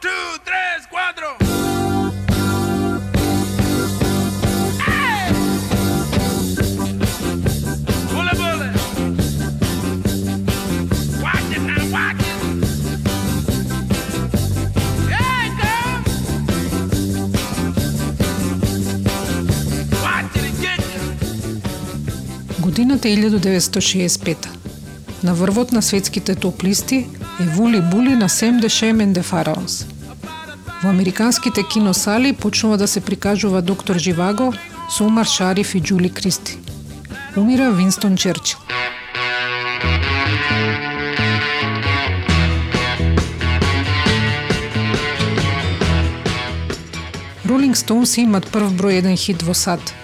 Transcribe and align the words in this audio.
Two, 0.00 0.38
tres, 0.44 0.86
cuatro. 0.90 1.42
Годината 22.60 23.08
е 23.08 23.16
1965. 23.16 24.48
На 25.24 25.34
врвот 25.34 25.72
на 25.72 25.82
светските 25.82 26.34
топ 26.34 26.64
листи 26.64 27.06
е 27.42 27.46
Вули 27.46 27.80
Були 27.80 28.16
на 28.16 28.28
Сем 28.28 28.60
де 28.60 28.68
Шемен 28.68 29.12
де 29.12 29.22
Фараонс. 29.22 29.86
Во 30.82 30.88
американските 30.88 31.62
киносали 31.62 32.32
почнува 32.32 32.76
да 32.76 32.88
се 32.88 33.00
прикажува 33.00 33.62
доктор 33.62 33.98
Живаго 33.98 34.52
со 34.90 35.04
Умар 35.04 35.26
Шариф 35.26 35.74
и 35.74 35.80
Джули 35.80 36.10
Кристи. 36.10 36.58
Умира 37.36 37.70
Винстон 37.72 38.16
Черчил. 38.16 38.58
Ролинг 47.48 47.76
Стоунс 47.76 48.18
имат 48.18 48.46
прв 48.52 48.70
број 48.72 49.02
еден 49.02 49.16
хит 49.16 49.42
во 49.42 49.54
САД. 49.54 49.94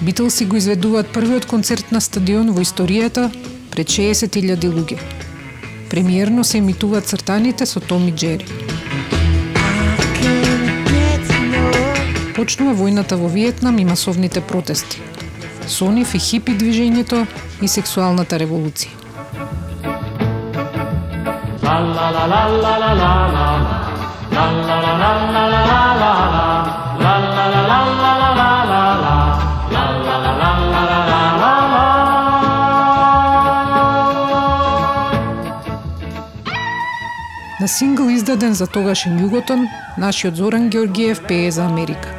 Битлси 0.00 0.44
го 0.44 0.56
изведуваат 0.56 1.08
првиот 1.08 1.46
концерт 1.46 1.92
на 1.92 2.00
стадион 2.00 2.52
во 2.52 2.60
историјата 2.60 3.30
пред 3.70 3.88
60.000 3.88 4.68
луѓе. 4.68 5.17
Премиерно 5.90 6.44
се 6.44 6.58
емитуваат 6.58 7.06
цртаните 7.06 7.66
со 7.66 7.80
Томи 7.80 8.12
Джери. 8.12 8.44
Почнува 12.36 12.74
војната 12.76 13.16
во 13.16 13.28
Виетнам 13.28 13.78
и 13.78 13.84
масовните 13.84 14.40
протести. 14.40 15.00
Со 15.66 15.90
нив 15.90 16.14
и 16.14 16.20
хипи 16.20 16.54
движењето 16.54 17.24
и 17.62 17.68
сексуалната 17.68 18.38
револуција. 18.38 18.94
На 37.60 37.68
сингл 37.68 38.08
издаден 38.08 38.54
за 38.54 38.66
тогашен 38.66 39.18
Југотон, 39.18 39.66
нашиот 39.98 40.36
Зоран 40.36 40.68
Георгиев 40.70 41.26
пее 41.26 41.50
за 41.50 41.66
Америка. 41.66 42.14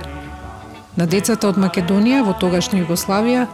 На 0.98 1.06
децата 1.08 1.48
од 1.48 1.56
Македонија 1.56 2.26
во 2.28 2.34
тогашна 2.36 2.82
Југославија, 2.82 3.46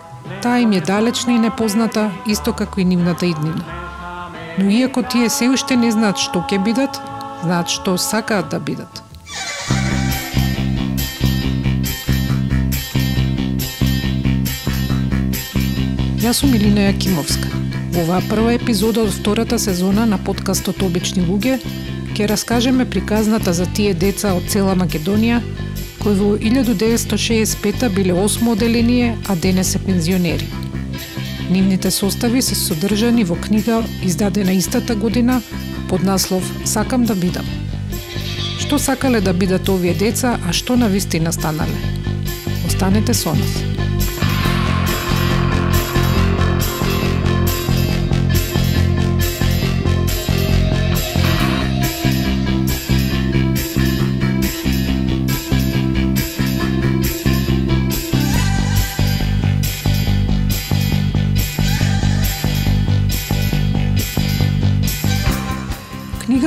таа 0.41 0.63
им 0.65 0.73
е 0.73 0.81
далечна 0.81 1.35
и 1.35 1.43
непозната, 1.43 2.09
исто 2.25 2.53
како 2.57 2.81
и 2.81 2.85
нивната 2.89 3.29
иднина. 3.29 3.61
Но 4.57 4.69
иако 4.69 5.03
тие 5.03 5.29
се 5.29 5.49
уште 5.53 5.77
не 5.77 5.91
знаат 5.93 6.17
што 6.17 6.41
ќе 6.49 6.57
бидат, 6.65 6.97
знаат 7.43 7.69
што 7.69 7.97
сакаат 8.01 8.49
да 8.49 8.59
бидат. 8.59 9.03
Јас 16.17 16.41
сум 16.41 16.57
Илина 16.57 16.89
Јакимовска. 16.89 17.54
Во 17.95 18.01
оваа 18.03 18.19
прва 18.27 18.51
епизода 18.51 19.05
од 19.07 19.13
втората 19.15 19.55
сезона 19.55 20.03
на 20.05 20.17
подкастот 20.19 20.81
Обични 20.83 21.21
луѓе 21.23 21.53
ќе 22.17 22.25
раскажеме 22.27 22.83
приказната 22.83 23.53
за 23.55 23.67
тие 23.77 23.93
деца 23.95 24.33
од 24.35 24.49
цела 24.51 24.73
Македонија 24.75 25.37
кои 26.01 26.17
во 26.19 26.33
1965 26.35 27.87
биле 27.95 28.11
осмо 28.11 28.51
оделение, 28.51 29.15
а 29.29 29.35
денес 29.35 29.71
се 29.71 29.79
пензионери. 29.79 30.49
Нивните 31.49 31.91
состави 31.91 32.41
се 32.41 32.55
содржани 32.55 33.23
во 33.23 33.35
книга 33.35 33.79
издадена 34.03 34.51
истата 34.51 34.95
година 34.95 35.41
под 35.87 36.03
наслов 36.03 36.43
Сакам 36.65 37.05
да 37.05 37.15
бидам. 37.15 37.47
Што 38.59 38.79
сакале 38.79 39.21
да 39.21 39.31
бидат 39.31 39.69
овие 39.69 39.95
деца, 39.95 40.35
а 40.43 40.51
што 40.51 40.75
на 40.75 40.91
вистина 40.91 41.31
станале? 41.31 41.79
Останете 42.67 43.13
со 43.13 43.31
нас. 43.39 43.74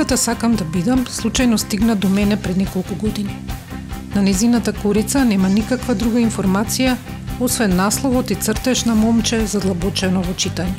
Книгата 0.09 0.23
Сакам 0.23 0.55
да 0.55 0.65
бидам 0.65 1.03
случајно 1.05 1.57
стигна 1.61 1.95
до 1.95 2.09
мене 2.09 2.35
пред 2.41 2.57
неколку 2.57 2.95
години. 2.95 3.35
На 4.15 4.21
незината 4.21 4.73
корица 4.73 5.21
нема 5.25 5.49
никаква 5.49 5.93
друга 5.95 6.17
информација 6.17 6.95
освен 7.39 7.75
насловот 7.77 8.31
и 8.31 8.35
цртеж 8.35 8.85
на 8.89 8.95
момче 8.95 9.45
задлабочено 9.45 10.23
во 10.25 10.33
читање. 10.33 10.73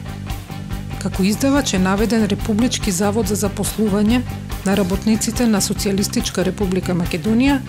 Како 0.98 1.22
издавач 1.22 1.74
е 1.74 1.78
наведен 1.78 2.26
Републички 2.26 2.90
завод 2.90 3.30
за 3.30 3.38
запослување 3.46 4.20
на 4.66 4.74
работниците 4.74 5.46
на 5.46 5.62
Социјалистичка 5.62 6.42
република 6.42 6.98
Македонија, 6.98 7.60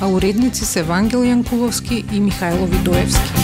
а 0.00 0.06
уредници 0.06 0.64
се 0.64 0.86
Вангел 0.86 1.26
Јанкуловски 1.26 2.04
и 2.12 2.22
Михајло 2.22 2.70
Видоевски. 2.70 3.37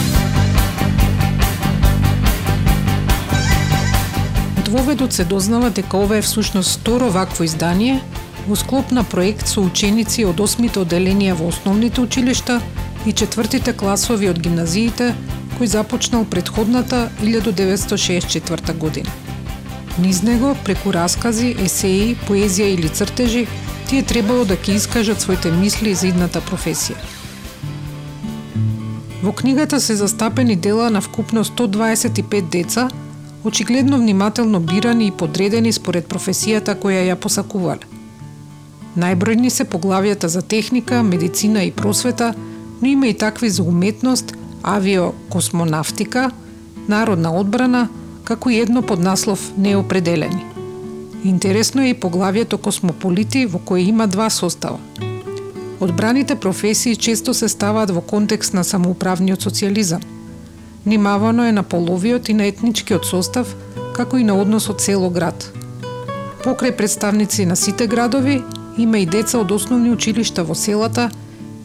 Од 4.65 4.71
воведот 4.73 5.13
се 5.13 5.23
дознава 5.29 5.69
дека 5.69 5.97
ова 5.97 6.17
е 6.17 6.21
всушност 6.25 6.79
второ 6.79 7.11
вакво 7.13 7.43
издание 7.45 7.99
во 8.47 8.55
склоп 8.57 8.89
на 8.91 9.03
проект 9.03 9.45
со 9.45 9.61
ученици 9.61 10.25
од 10.25 10.41
осмите 10.41 10.81
оделенија 10.81 11.35
во 11.37 11.51
основните 11.53 12.01
училишта 12.01 12.55
и 13.05 13.13
четвртите 13.13 13.75
класови 13.77 14.31
од 14.31 14.41
гимназиите 14.41 15.11
кој 15.59 15.69
започнал 15.69 16.25
предходната 16.25 17.11
1964 17.21 18.73
година. 18.81 19.13
Низ 20.01 20.23
него, 20.25 20.57
преку 20.65 20.97
раскази, 20.97 21.53
есеи, 21.61 22.17
поезија 22.25 22.73
или 22.73 22.89
цртежи, 22.89 23.45
тие 23.85 24.01
требало 24.01 24.49
да 24.49 24.57
ќе 24.57 24.81
искажат 24.81 25.21
своите 25.21 25.53
мисли 25.53 25.93
за 25.93 26.09
идната 26.09 26.41
професија. 26.41 26.97
Во 29.21 29.31
книгата 29.31 29.79
се 29.79 29.95
застапени 29.95 30.55
дела 30.55 30.89
на 30.89 31.01
вкупно 31.01 31.45
125 31.45 32.49
деца, 32.49 32.89
очигледно 33.45 33.97
внимателно 33.97 34.59
бирани 34.59 35.07
и 35.07 35.11
подредени 35.11 35.73
според 35.73 36.07
професијата 36.09 36.73
која 36.75 37.03
ја 37.05 37.15
посакувале. 37.15 37.85
Најбројни 38.97 39.49
се 39.49 39.65
поглавјата 39.65 40.25
за 40.25 40.41
техника, 40.41 41.03
медицина 41.03 41.63
и 41.63 41.71
просвета, 41.71 42.33
но 42.81 42.87
има 42.87 43.07
и 43.07 43.13
такви 43.13 43.49
за 43.49 43.63
уметност, 43.63 44.33
авиокосмонавтика, 44.63 46.31
народна 46.87 47.35
одбрана, 47.39 47.89
како 48.23 48.49
и 48.49 48.59
едно 48.59 48.81
под 48.81 48.99
наслов 48.99 49.51
неопределени. 49.57 50.45
Интересно 51.23 51.81
е 51.81 51.89
и 51.89 51.99
поглавјето 51.99 52.57
космополити 52.57 53.45
во 53.45 53.59
кое 53.59 53.81
има 53.81 54.07
два 54.07 54.29
состава. 54.29 54.79
Одбраните 55.79 56.35
професии 56.35 56.95
често 56.95 57.33
се 57.33 57.47
ставаат 57.49 57.91
во 57.91 58.01
контекст 58.01 58.53
на 58.53 58.63
самоуправниот 58.63 59.43
социјализам. 59.43 60.14
Внимавано 60.85 61.45
е 61.45 61.51
на 61.51 61.63
половиот 61.63 62.29
и 62.29 62.33
на 62.33 62.45
етничкиот 62.45 63.05
состав, 63.05 63.55
како 63.95 64.17
и 64.17 64.23
на 64.23 64.35
односот 64.37 64.81
село-град. 64.81 65.51
Покрај 66.45 66.75
представници 66.77 67.45
на 67.45 67.55
сите 67.55 67.87
градови, 67.87 68.43
има 68.77 68.99
и 68.99 69.05
деца 69.05 69.39
од 69.41 69.51
основни 69.51 69.89
училишта 69.89 70.45
во 70.45 70.53
селата, 70.53 71.09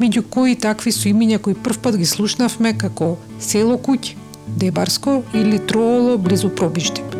меѓу 0.00 0.24
кои 0.24 0.56
такви 0.56 0.92
со 0.92 1.10
имиња 1.12 1.38
кои 1.38 1.54
првпат 1.54 2.00
ги 2.00 2.08
слушнавме 2.08 2.72
како 2.78 3.18
Село 3.40 3.76
Куќ, 3.76 4.14
Дебарско 4.56 5.22
или 5.34 5.58
Трооло 5.58 6.16
близу 6.18 6.48
Пробиштип. 6.48 7.19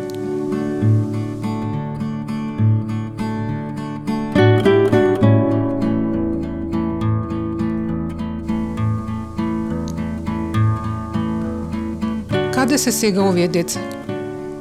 Каде 12.71 12.79
се 12.79 12.91
сега 12.91 13.21
овие 13.21 13.47
деца? 13.47 13.79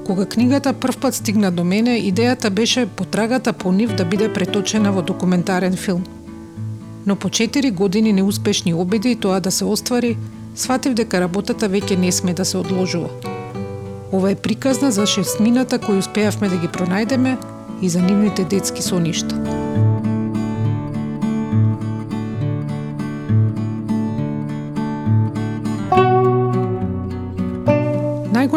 Кога 0.06 0.26
книгата 0.26 0.72
првпат 0.72 1.14
стигна 1.14 1.50
до 1.50 1.64
мене, 1.64 1.90
идејата 2.02 2.50
беше 2.50 2.86
потрагата 2.86 3.52
по 3.52 3.72
нив 3.72 3.94
да 3.94 4.04
биде 4.04 4.32
преточена 4.32 4.90
во 4.92 5.02
документарен 5.02 5.76
филм. 5.76 6.02
Но 7.06 7.16
по 7.16 7.28
4 7.28 7.70
години 7.72 8.12
неуспешни 8.12 8.74
обиди 8.74 9.10
и 9.10 9.16
тоа 9.16 9.40
да 9.40 9.50
се 9.50 9.64
оствари, 9.64 10.16
сватив 10.54 10.98
дека 10.98 11.20
работата 11.20 11.70
веќе 11.70 11.96
не 11.96 12.12
сме 12.12 12.34
да 12.34 12.44
се 12.44 12.58
одложува. 12.58 13.14
Ова 14.12 14.30
е 14.30 14.34
приказна 14.34 14.90
за 14.90 15.06
шестмината 15.06 15.78
кои 15.78 16.02
успеавме 16.02 16.48
да 16.48 16.56
ги 16.56 16.66
пронајдеме 16.66 17.36
и 17.82 17.88
за 17.88 18.02
нивните 18.02 18.44
детски 18.44 18.82
соништа. 18.82 19.39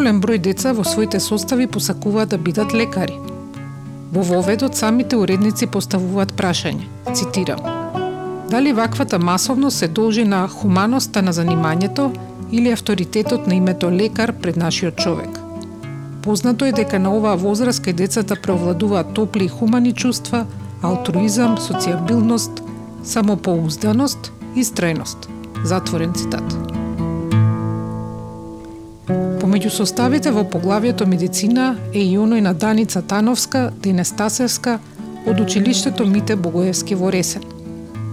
Поголем 0.04 0.20
број 0.20 0.40
деца 0.44 0.74
во 0.76 0.84
своите 0.84 1.20
состави 1.24 1.64
посакуваат 1.74 2.34
да 2.34 2.38
бидат 2.38 2.74
лекари. 2.76 3.14
Во 4.12 4.24
воведот 4.28 4.76
самите 4.76 5.16
уредници 5.16 5.64
поставуваат 5.76 6.34
прашање, 6.36 6.90
цитирам, 7.16 7.62
Дали 8.52 8.74
ваквата 8.74 9.20
масовност 9.20 9.78
се 9.78 9.88
должи 9.88 10.26
на 10.26 10.42
хуманоста 10.48 11.22
на 11.22 11.34
занимањето 11.34 12.10
или 12.52 12.74
авторитетот 12.74 13.48
на 13.48 13.56
името 13.56 13.92
лекар 13.92 14.34
пред 14.34 14.58
нашиот 14.58 14.96
човек? 14.96 15.40
Познато 16.22 16.66
е 16.66 16.76
дека 16.76 17.00
на 17.00 17.16
оваа 17.16 17.40
возраст 17.40 17.80
кај 17.80 17.94
децата 17.94 18.36
преовладуваат 18.36 19.14
топли 19.14 19.46
и 19.46 19.56
хумани 19.56 19.94
чувства, 19.94 20.46
алтруизам, 20.82 21.56
социјабилност, 21.56 22.60
самопоузданост 23.04 24.32
и 24.56 24.64
стреност. 24.64 25.30
Затворен 25.64 26.14
цитат. 26.14 26.73
Меѓу 29.64 29.72
составите 29.72 30.32
во 30.36 30.42
поглавието 30.44 31.06
медицина 31.08 31.78
е 31.96 32.02
и 32.04 32.18
оној 32.20 32.42
на 32.44 32.52
Даница 32.54 33.00
Тановска, 33.00 33.70
Денестасевска, 33.86 34.74
од 35.24 35.40
училиштето 35.40 36.04
Мите 36.04 36.36
Богоевски 36.36 36.98
во 37.00 37.12
Ресен. 37.16 37.46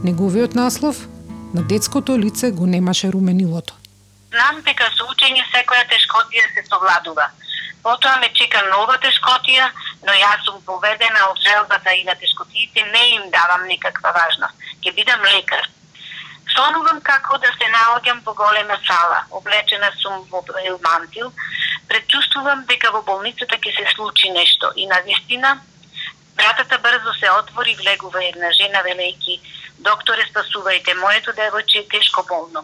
Неговиот 0.06 0.54
наслов 0.54 1.00
на 1.54 1.64
детското 1.72 2.14
лице 2.18 2.52
го 2.52 2.66
немаше 2.66 3.10
руменилото. 3.10 3.74
Знам 4.30 4.62
дека 4.62 4.86
со 4.94 5.08
учење 5.10 5.42
секоја 5.50 5.82
тешкотија 5.90 6.46
се 6.54 6.62
совладува. 6.70 7.26
Потоа 7.82 8.14
ме 8.22 8.30
чека 8.38 8.62
нова 8.70 8.94
тешкотија, 9.02 9.66
но 10.06 10.14
јас 10.22 10.46
сум 10.46 10.62
поведена 10.62 11.26
од 11.32 11.42
желбата 11.42 11.98
и 11.98 12.06
на 12.06 12.14
тешкотиите 12.14 12.86
не 12.94 13.04
им 13.16 13.26
давам 13.34 13.66
никаква 13.66 14.14
важност. 14.14 14.54
Ке 14.86 14.94
бидам 14.94 15.26
лекар. 15.34 15.66
Сонувам 16.54 17.00
како 17.00 17.38
да 17.38 17.52
се 17.58 17.70
наоѓам 17.70 18.22
во 18.24 18.34
голема 18.34 18.78
сала. 18.86 19.24
Облечена 19.30 19.92
сум 20.02 20.26
во 20.30 20.44
мантил. 20.82 21.32
Предчувствувам 21.88 22.64
дека 22.66 22.90
во 22.90 23.02
болницата 23.02 23.56
ќе 23.56 23.76
се 23.76 23.86
случи 23.94 24.30
нешто. 24.30 24.72
И 24.76 24.86
на 24.86 25.00
вистина, 25.06 25.60
вратата 26.36 26.78
брзо 26.78 27.12
се 27.20 27.30
отвори, 27.30 27.76
влегува 27.76 28.24
една 28.24 28.52
жена 28.52 28.82
велејки 28.82 29.40
Докторе, 29.80 30.26
спасувајте, 30.28 30.94
моето 31.00 31.32
девојче 31.32 31.80
е 31.80 31.88
тешко 31.88 32.22
болно. 32.28 32.62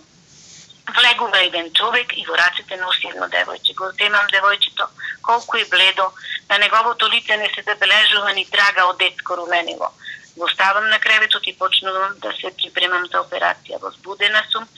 Влегува 0.96 1.38
еден 1.40 1.70
човек 1.72 2.12
и 2.12 2.24
во 2.28 2.36
рацете 2.36 2.76
носи 2.76 3.08
едно 3.08 3.28
девојче. 3.32 3.74
Го 3.78 3.88
земам 3.96 4.26
девојчето, 4.34 4.84
колку 5.22 5.56
е 5.56 5.64
бледо, 5.70 6.10
на 6.50 6.58
неговото 6.58 7.08
лице 7.08 7.36
не 7.36 7.48
се 7.54 7.62
забележува 7.62 8.34
ни 8.36 8.44
трага 8.44 8.84
од 8.90 8.98
детско 8.98 9.36
руменило. 9.36 9.88
Го 10.36 10.48
ставам 10.48 10.88
на 10.88 10.98
креветот 10.98 11.46
и 11.46 11.58
почнувам 11.58 12.18
да 12.18 12.32
се 12.40 12.52
припремам 12.56 13.06
за 13.06 13.22
операција. 13.24 13.80
Возбудена 13.80 14.42
сум. 14.52 14.68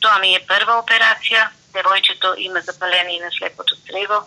Тоа 0.00 0.18
ми 0.18 0.34
е 0.34 0.44
прва 0.46 0.80
операција. 0.82 1.48
Девојчето 1.74 2.34
има 2.36 2.60
запаление 2.60 3.20
на 3.24 3.30
слепото 3.30 3.76
црево. 3.86 4.24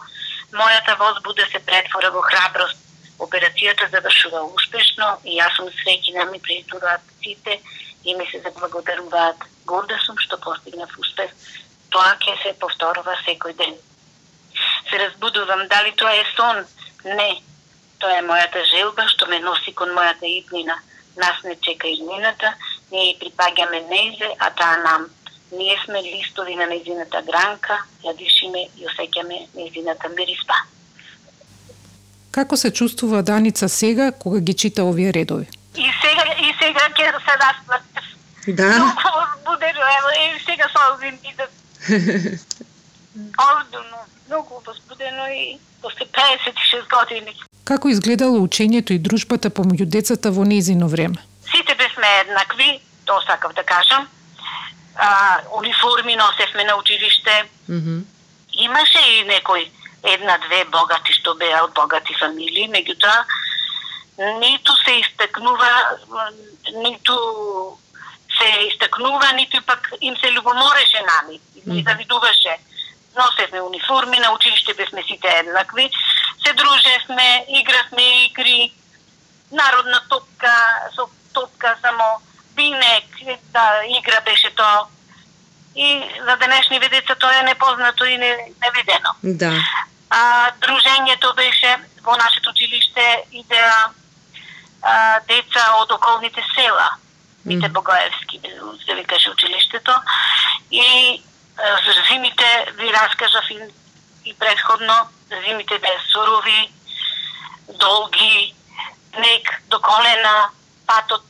Мојата 0.54 0.98
возбуда 0.98 1.46
се 1.52 1.60
претвора 1.60 2.12
во 2.12 2.22
храброст 2.22 2.86
Операцијата 3.20 3.88
завршува 3.92 4.42
успешно 4.44 5.08
и 5.24 5.38
јас 5.40 5.56
сум 5.56 5.70
среќна 5.80 6.26
ми 6.32 6.40
притуваат 6.44 7.04
сите 7.24 7.62
и 8.04 8.16
ми 8.16 8.26
се 8.32 8.42
заблагодаруваат. 8.44 9.46
Горда 9.66 9.98
сум 10.06 10.20
што 10.20 10.38
постигнав 10.44 10.92
успех. 11.00 11.32
Тоа 11.96 12.12
ќе 12.20 12.36
се 12.44 12.54
повторува 12.60 13.16
секој 13.24 13.56
ден. 13.62 13.76
Се 14.90 15.00
разбудувам 15.00 15.68
дали 15.72 15.96
тоа 15.96 16.12
е 16.12 16.26
сон? 16.36 16.66
Не. 17.06 17.32
Тоа 18.06 18.20
е 18.20 18.22
мојата 18.22 18.62
желба 18.70 19.02
што 19.10 19.26
ме 19.26 19.40
носи 19.42 19.72
кон 19.74 19.90
мојата 19.98 20.28
иднина. 20.30 20.76
Нас 21.18 21.40
не 21.44 21.56
чека 21.66 21.88
иднината, 21.90 22.52
ние 22.92 23.16
припаѓаме 23.18 23.80
незе, 23.90 24.30
а 24.38 24.52
таа 24.54 24.76
нам. 24.84 25.08
Ние 25.52 25.78
сме 25.86 26.04
листови 26.04 26.56
на 26.56 26.68
незината 26.70 27.24
гранка, 27.26 27.80
ја 28.06 28.14
дишиме 28.20 28.68
и 28.78 28.86
осеќаме 28.86 29.40
незината 29.56 30.12
мириспа. 30.14 30.54
Како 32.32 32.58
се 32.58 32.70
чувствува 32.70 33.24
Даница 33.24 33.70
сега 33.70 34.12
кога 34.12 34.40
ги 34.40 34.54
чита 34.54 34.86
овие 34.86 35.14
редови? 35.14 35.50
И 35.74 35.90
сега, 36.02 36.26
и 36.38 36.54
сега 36.62 36.86
ќе 36.94 37.10
се 37.26 37.38
расплачеш. 37.42 38.12
Да. 38.48 38.70
Многу 38.70 39.16
возбудено, 39.18 39.82
ево, 39.98 40.14
и 40.22 40.46
сега 40.46 40.70
солзим 40.78 41.18
идат. 41.26 41.52
Ордуно, 43.50 44.06
многу 44.28 44.62
возбудено 44.66 45.28
и 45.28 45.58
после 45.82 46.06
56 46.06 46.86
години. 46.90 47.36
Како 47.64 47.90
изгледало 47.90 48.40
учењето 48.40 48.94
и 48.94 49.00
дружбата 49.00 49.50
помеѓу 49.50 49.86
децата 49.86 50.32
во 50.32 50.44
неизино 50.46 50.88
време? 50.88 51.18
Сите 51.52 51.76
бесме 51.76 52.10
еднакви, 52.22 52.80
тоа 53.06 53.22
сакав 53.26 53.54
да 53.54 53.64
кажам. 53.64 54.08
А, 54.96 55.40
униформи 55.58 56.16
носевме 56.16 56.64
на 56.64 56.76
училиште. 56.76 57.46
Mm 57.70 57.82
-hmm. 57.82 58.04
Имаше 58.54 59.00
и 59.00 59.26
некој 59.28 59.68
една-две 60.04 60.66
богати 60.66 61.14
што 61.14 61.36
беа 61.36 61.64
од 61.64 61.74
богати 61.74 62.14
фамилии, 62.20 62.70
меѓутоа 62.70 63.26
ниту 64.18 64.72
се 64.86 65.00
истакнува, 65.00 65.98
ниту 66.84 67.18
се 68.38 68.68
истакнува, 68.68 69.32
ниту 69.34 69.62
пак 69.66 69.92
им 70.02 70.16
се 70.18 70.32
љубомореше 70.32 71.02
нами, 71.04 71.40
ни 71.66 71.84
завидуваше. 71.84 72.58
Носевме 73.16 73.62
униформи, 73.62 74.20
на 74.20 74.32
училиште 74.34 74.74
бевме 74.74 75.04
сите 75.04 75.28
еднакви, 75.28 75.90
се 76.46 76.54
дружевме, 76.54 77.46
игравме 77.50 78.26
игри, 78.26 78.74
народна 79.52 80.02
топка, 80.10 80.54
со 80.96 81.10
топка 81.34 81.76
само 81.82 82.04
пинек, 82.56 83.40
да 83.44 83.82
игра 84.00 84.22
беше 84.22 84.56
тоа. 84.56 84.88
И 85.76 86.10
за 86.28 86.38
денешни 86.38 86.80
деца 86.80 87.16
тоа 87.16 87.40
е 87.40 87.44
непознато 87.44 88.06
и 88.06 88.18
не, 88.18 88.38
невидено. 88.64 89.10
Да 89.24 89.52
а, 90.10 90.52
дружењето 90.62 91.34
беше 91.36 91.78
во 92.04 92.16
нашето 92.18 92.50
училиште 92.50 93.24
идеа 93.32 93.90
а, 94.82 95.20
деца 95.28 95.66
од 95.82 95.92
околните 95.92 96.44
села. 96.56 96.90
Мите 97.46 97.70
Богоевски 97.70 98.42
се 98.86 98.96
викаше 98.96 99.30
училиштето 99.30 99.92
и 100.72 101.22
зимите 102.10 102.66
ви 102.78 102.94
раскажав 102.94 103.44
и, 103.50 103.60
и 104.26 104.34
предходно 104.34 104.94
зимите 105.48 105.80
беа 105.80 106.00
сурови, 106.12 106.70
долги, 107.80 108.56
нек 109.18 109.62
до 109.70 109.80
колена, 109.82 110.50
патот 110.88 111.24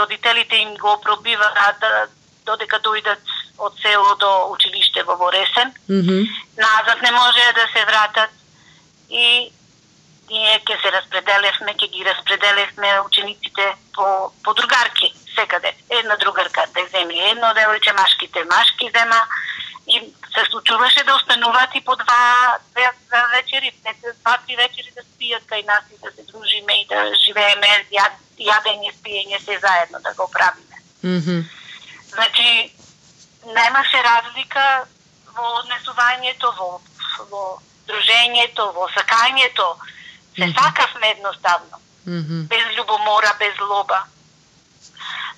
родителите 0.00 0.56
им 0.56 0.74
го 0.74 1.00
пробиваат 1.00 1.80
да, 1.80 2.06
додека 2.46 2.78
дојдат 2.82 3.22
од 3.58 3.78
село 3.82 4.14
до 4.20 4.30
училиште 4.52 5.02
во 5.02 5.16
Воресен. 5.16 5.72
Mm 5.88 6.02
-hmm. 6.02 6.26
Назад 6.56 7.02
не 7.02 7.10
може 7.10 7.52
да 7.54 7.66
се 7.74 7.84
вратат 7.84 8.30
и 9.10 9.52
ние 10.30 10.58
ќе 10.66 10.76
се 10.82 10.90
распределевме, 10.90 11.74
ќе 11.74 11.90
ги 11.90 12.04
распределевме 12.04 13.00
учениците 13.00 13.74
по, 13.94 14.32
по 14.44 14.54
другарки 14.54 15.14
секаде. 15.34 15.72
Една 15.90 16.16
другарка 16.16 16.66
да 16.74 16.86
земе 16.92 17.30
едно 17.30 17.52
девојче, 17.54 17.92
машките 17.92 18.44
машки 18.44 18.90
зема 18.94 19.20
и 19.86 20.00
се 20.34 20.42
случуваше 20.50 21.04
да 21.04 21.14
остануваат 21.14 21.70
и 21.74 21.80
по 21.80 21.96
два, 21.96 22.58
две 22.70 22.90
вечери, 23.34 23.72
два, 24.22 24.38
три 24.46 24.56
вечери 24.56 24.90
да 24.96 25.02
спијат 25.02 25.46
кај 25.46 25.66
нас 25.66 25.84
и 25.94 25.98
да 26.02 26.10
се 26.12 26.22
дружиме 26.32 26.80
и 26.80 26.86
да 26.86 27.14
живееме 27.24 27.86
јадење, 28.38 28.90
спиење 28.98 29.38
се 29.44 29.58
заедно 29.58 29.98
да 30.00 30.14
го 30.14 30.30
правиме. 30.32 30.76
Mm 31.04 31.20
-hmm. 31.20 31.44
Значи, 32.14 32.72
немаше 33.46 34.02
разлика 34.02 34.86
во 35.36 35.46
однесувањето, 35.60 36.52
во, 36.58 36.80
во 37.30 37.42
дружењето, 37.88 38.72
во 38.74 38.88
сакањето. 38.96 39.76
Се 40.36 40.54
сакавме 40.58 41.08
едноставно. 41.10 41.76
Mm 42.06 42.22
-hmm. 42.24 42.48
Без 42.48 42.64
љубомора, 42.76 43.38
без 43.38 43.54
злоба. 43.56 44.04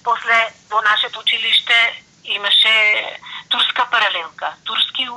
После 0.04 0.36
во 0.70 0.80
нашето 0.82 1.20
училиште 1.20 2.02
имаше 2.24 2.74
турска 3.48 3.86
паралелка. 3.90 4.52
Турски 4.64 5.02
е, 5.02 5.08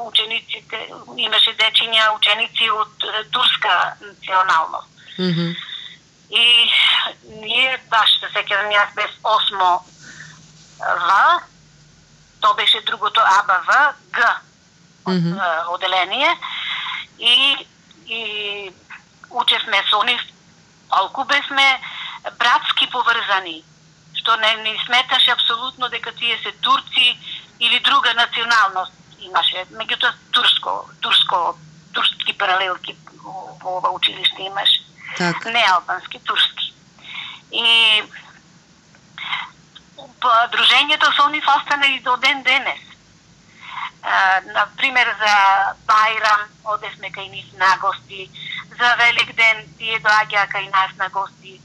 учениците, 0.00 0.76
имаше 1.16 1.50
дечиња 1.50 2.16
ученици 2.16 2.70
од 2.70 2.92
турска 3.30 3.94
националност. 4.00 4.88
Mm 5.18 5.32
-hmm. 5.34 5.56
И 6.30 6.70
ние, 7.24 7.78
баш 7.90 8.10
се 8.20 8.26
сеќавам, 8.26 8.72
јас 8.72 8.94
без 8.94 9.10
осмо 9.22 9.84
В, 10.78 11.40
тоа 12.40 12.54
беше 12.54 12.80
другото 12.80 13.20
АБВ, 13.20 13.68
Г, 14.12 14.40
Mm 15.06 15.12
-hmm. 15.12 15.68
оделение, 15.68 16.36
и, 17.18 17.56
и 18.06 18.20
учевме 19.70 19.82
со 19.90 20.02
нив, 20.02 20.20
алку 20.90 21.24
бевме 21.24 21.80
братски 22.38 22.86
поврзани, 22.90 23.62
што 24.14 24.36
не 24.36 24.54
ни 24.62 24.78
сметаше 24.86 25.30
апсолутно 25.30 25.88
дека 25.88 26.12
тие 26.12 26.38
се 26.42 26.52
турци 26.60 27.18
или 27.60 27.80
друга 27.80 28.14
националност 28.14 28.92
имаше. 29.20 29.66
Меѓутоа 29.72 30.12
турско, 30.32 30.90
турско, 31.00 31.58
турски 31.92 32.32
паралелки 32.32 32.96
во 33.22 33.78
ова 33.78 33.90
училиште 33.90 34.42
имаше. 34.42 34.82
Така. 35.16 35.50
Не 35.50 35.64
албански, 35.70 36.18
турски. 36.18 36.74
И 37.52 38.02
дружењето 40.52 41.12
со 41.16 41.28
нив 41.28 41.44
остана 41.48 41.86
и 41.86 42.00
до 42.00 42.16
ден 42.16 42.42
денес. 42.42 42.80
А, 44.02 44.40
на 44.54 44.66
пример 44.76 45.06
за 45.20 45.34
Бајрам 45.86 46.48
одевме 46.64 47.10
кај 47.10 47.30
нив 47.30 47.52
на 47.58 47.76
гости, 47.80 48.30
за 48.80 48.96
Велик 48.96 49.32
ден 49.36 49.56
тие 49.78 49.98
доаѓаа 50.00 50.48
кај 50.48 50.70
нас 50.72 50.92
на 50.96 51.08
гости. 51.08 51.60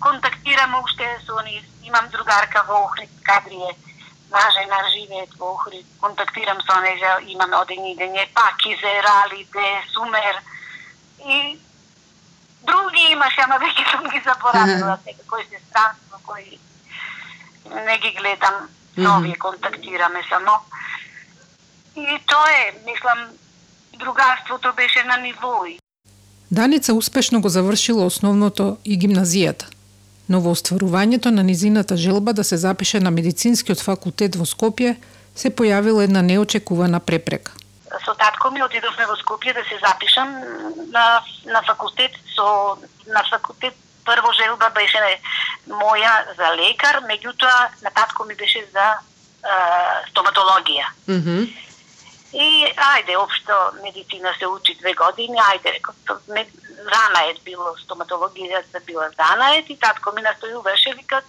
Контактирам 0.00 0.74
уште 0.82 1.06
со 1.26 1.40
нив, 1.42 1.64
имам 1.82 2.08
другарка 2.08 2.64
во 2.68 2.84
Охрид, 2.84 3.10
Кадрие, 3.24 3.72
жена 4.28 4.80
живеет 4.90 5.32
во 5.38 5.54
Охрид, 5.54 5.86
контактирам 6.00 6.60
со 6.60 6.76
неја, 6.84 7.18
имаме 7.32 7.56
одени 7.56 7.96
дење, 7.96 8.28
Пакизе, 8.34 8.92
Ралиде, 9.08 9.70
Сумер 9.94 10.42
и 11.24 11.58
други 12.62 13.10
имаше, 13.12 13.40
ама 13.40 13.58
веќе 13.64 13.90
сум 13.90 14.08
ги 14.12 14.20
заборавила, 14.24 14.98
сега 15.04 15.24
кои 15.30 15.44
се 15.44 15.60
странство, 15.70 16.20
кои 16.26 16.60
не 17.86 17.98
ги 17.98 18.12
гледам, 18.20 18.68
со 18.94 19.16
овие 19.16 19.36
контактираме 19.36 20.22
само. 20.28 20.60
И 21.96 22.20
тоа 22.26 22.50
е, 22.52 22.74
мислам, 22.86 23.28
другарството 23.96 24.72
беше 24.72 25.04
на 25.04 25.16
нивои. 25.16 25.78
Даница 26.50 26.94
успешно 26.94 27.40
го 27.40 27.48
завршила 27.48 28.06
основното 28.06 28.78
и 28.84 28.98
гимназијата. 28.98 29.68
Но 30.28 30.40
во 30.40 30.52
остварувањето 30.56 31.30
на 31.30 31.42
низината 31.42 31.96
желба 31.96 32.32
да 32.32 32.44
се 32.44 32.56
запише 32.56 33.00
на 33.00 33.10
медицинскиот 33.10 33.80
факултет 33.80 34.36
во 34.36 34.44
Скопје, 34.44 34.96
се 35.36 35.50
појавила 35.50 36.04
една 36.04 36.22
неочекувана 36.22 37.00
препрека. 37.00 37.52
Со 38.04 38.14
татко 38.14 38.50
ми 38.50 38.62
отидовме 38.62 39.06
во 39.06 39.16
Скопје 39.20 39.54
да 39.54 39.64
се 39.68 39.76
запишам 39.84 40.32
на, 40.92 41.20
на 41.44 41.62
факултет. 41.68 42.16
Со, 42.36 42.76
на 43.06 43.22
факултет 43.30 43.76
прво 44.04 44.32
желба 44.32 44.72
беше 44.74 45.00
моја 45.68 46.12
за 46.36 46.48
лекар, 46.56 47.04
меѓутоа 47.04 47.68
на 47.84 47.90
татко 47.90 48.24
ми 48.24 48.34
беше 48.34 48.64
за 48.72 48.86
е, 48.88 49.52
стоматологија. 50.10 50.86
Mm 51.08 51.22
-hmm. 51.22 51.67
И 52.32 52.68
ајде, 52.76 53.16
општо 53.16 53.54
медицина 53.82 54.34
се 54.38 54.46
учи 54.46 54.74
две 54.74 54.92
години, 54.92 55.38
ајде, 55.40 55.72
реков, 55.72 55.94
е 56.36 57.34
било 57.44 57.74
стоматологијата 57.76 58.84
била 58.84 59.08
занаед 59.16 59.70
и 59.70 59.76
татко 59.76 60.12
ми 60.12 60.22
настојуваше, 60.22 60.96
викат, 60.96 61.24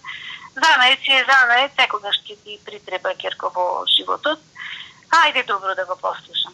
е, 0.57 0.97
си 1.03 1.11
е 1.11 1.25
занаед, 1.25 1.71
секогаш 1.79 2.19
ќе 2.27 2.35
ти 2.43 2.59
притреба 2.65 3.15
керко 3.15 3.49
во 3.55 3.85
животот, 3.87 4.39
ајде 5.23 5.45
добро 5.45 5.75
да 5.75 5.85
го 5.85 5.95
послушам. 5.95 6.53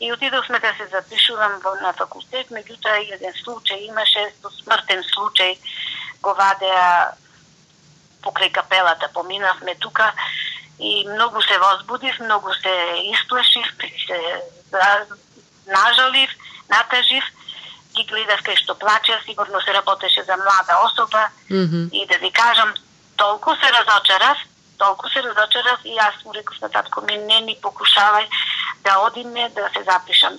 И 0.00 0.12
отидовме 0.12 0.58
да 0.58 0.74
се 0.76 0.86
запишувам 0.86 1.60
во, 1.64 1.74
на 1.80 1.92
факултет, 1.92 2.50
меѓутоа 2.50 3.00
еден 3.14 3.32
случај 3.32 3.88
имаше, 3.88 4.32
смртен 4.60 5.02
случај, 5.02 5.56
го 6.20 6.34
вадеа 6.34 7.16
покрај 8.22 8.52
капелата, 8.52 9.08
поминавме 9.14 9.74
тука, 9.76 10.12
и 10.80 11.06
многу 11.08 11.42
се 11.42 11.58
возбудив, 11.58 12.20
многу 12.20 12.50
се 12.54 12.74
исплашив, 13.12 13.66
се 14.06 14.18
нажалив, 15.66 16.30
натажив, 16.70 17.24
ги 17.94 18.04
гледав 18.04 18.40
кај 18.46 18.56
што 18.56 18.74
плаче, 18.74 19.18
сигурно 19.26 19.60
се 19.60 19.74
работеше 19.74 20.22
за 20.22 20.36
млада 20.36 20.74
особа 20.86 21.28
Mm 21.50 21.66
-hmm. 21.68 21.90
и 21.92 22.06
да 22.06 22.18
ви 22.18 22.30
кажам, 22.32 22.74
толку 23.16 23.50
се 23.56 23.72
разочарав, 23.72 24.38
толку 24.78 25.08
се 25.08 25.22
разочарав 25.22 25.78
и 25.84 25.96
јас 25.98 26.24
му 26.24 26.34
реков 26.34 26.60
на 26.60 26.68
татко 26.68 27.00
ми 27.00 27.16
не 27.16 27.40
ни 27.40 27.56
покушавај 27.62 28.26
да 28.84 28.98
одиме 29.06 29.50
да 29.54 29.68
се 29.74 29.82
запишам 29.90 30.34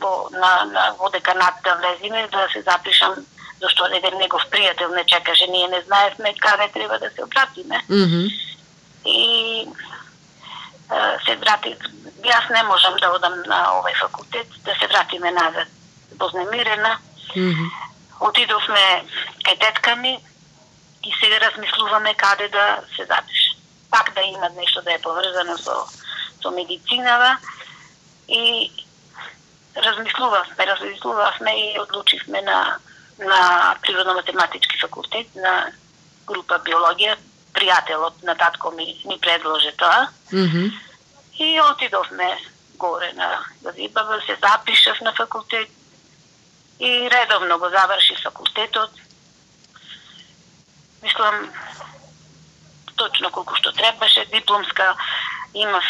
во 0.00 0.28
на, 0.32 0.64
на 0.64 0.94
во 0.98 1.10
деканат 1.10 1.54
да 1.64 1.74
влезиме 1.74 2.28
да 2.32 2.48
се 2.52 2.62
запишам 2.62 3.14
зашто 3.60 3.86
еден 3.86 4.18
негов 4.18 4.42
пријател 4.52 4.94
не 4.94 5.04
чекаше, 5.04 5.46
ние 5.46 5.68
не 5.68 5.80
знаевме 5.86 6.34
каде 6.34 6.68
треба 6.72 6.98
да 6.98 7.10
се 7.10 7.24
обратиме. 7.24 7.76
Mm 7.90 8.06
-hmm. 8.06 8.49
И 9.04 9.66
се 11.24 11.36
врати, 11.36 11.76
јас 12.24 12.50
не 12.50 12.62
можам 12.62 12.96
да 13.00 13.12
одам 13.14 13.34
на 13.46 13.60
овој 13.78 13.94
факултет, 14.00 14.48
да 14.64 14.74
се 14.74 14.86
вратиме 14.86 15.30
назад 15.30 15.68
вознемирена. 16.20 16.98
Mm 17.36 17.54
-hmm. 17.54 17.70
Отидовме 18.20 19.04
кај 19.44 19.58
тетка 19.60 19.96
ми 19.96 20.18
и 21.02 21.12
сега 21.20 21.40
размислуваме 21.40 22.14
каде 22.14 22.48
да 22.48 22.80
се 22.96 23.04
запише. 23.04 23.50
Пак 23.90 24.14
да 24.14 24.20
има 24.20 24.48
нешто 24.48 24.82
да 24.82 24.92
е 24.92 24.98
поврзано 24.98 25.58
со, 25.58 25.86
со 26.42 26.50
медицината 26.50 27.38
и 28.28 28.70
размислувавме, 29.76 30.66
размислувавме 30.66 31.50
и 31.50 31.80
одлучивме 31.80 32.42
на 32.42 32.78
на 33.20 33.76
природно-математички 33.82 34.80
факултет 34.80 35.34
на 35.36 35.72
група 36.26 36.60
биологија. 36.64 37.16
Пријателот 37.54 38.22
на 38.22 38.34
татко 38.34 38.70
ми 38.70 39.02
ми 39.04 39.18
предложи 39.20 39.72
тоа. 39.76 40.08
Mm 40.32 40.48
-hmm. 40.50 40.72
И 41.38 41.60
отидовме 41.60 42.38
горе 42.76 43.12
на 43.12 43.44
Газибава, 43.62 44.20
се 44.26 44.36
запишав 44.42 45.00
на 45.00 45.12
факултет 45.12 45.68
и 46.80 47.10
редовно 47.10 47.58
го 47.58 47.68
заврши 47.68 48.14
факултетот. 48.22 48.90
Мислам, 51.02 51.52
точно 52.96 53.30
колку 53.30 53.56
што 53.56 53.72
требаше, 53.72 54.24
дипломска 54.32 54.96
имав 55.54 55.84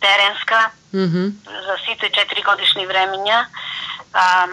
теренска 0.00 0.70
Mm 0.94 1.08
-hmm. 1.10 1.32
за 1.66 1.76
сите 1.84 2.06
4 2.10 2.44
годишни 2.44 2.86
времења. 2.86 3.46
А, 4.12 4.46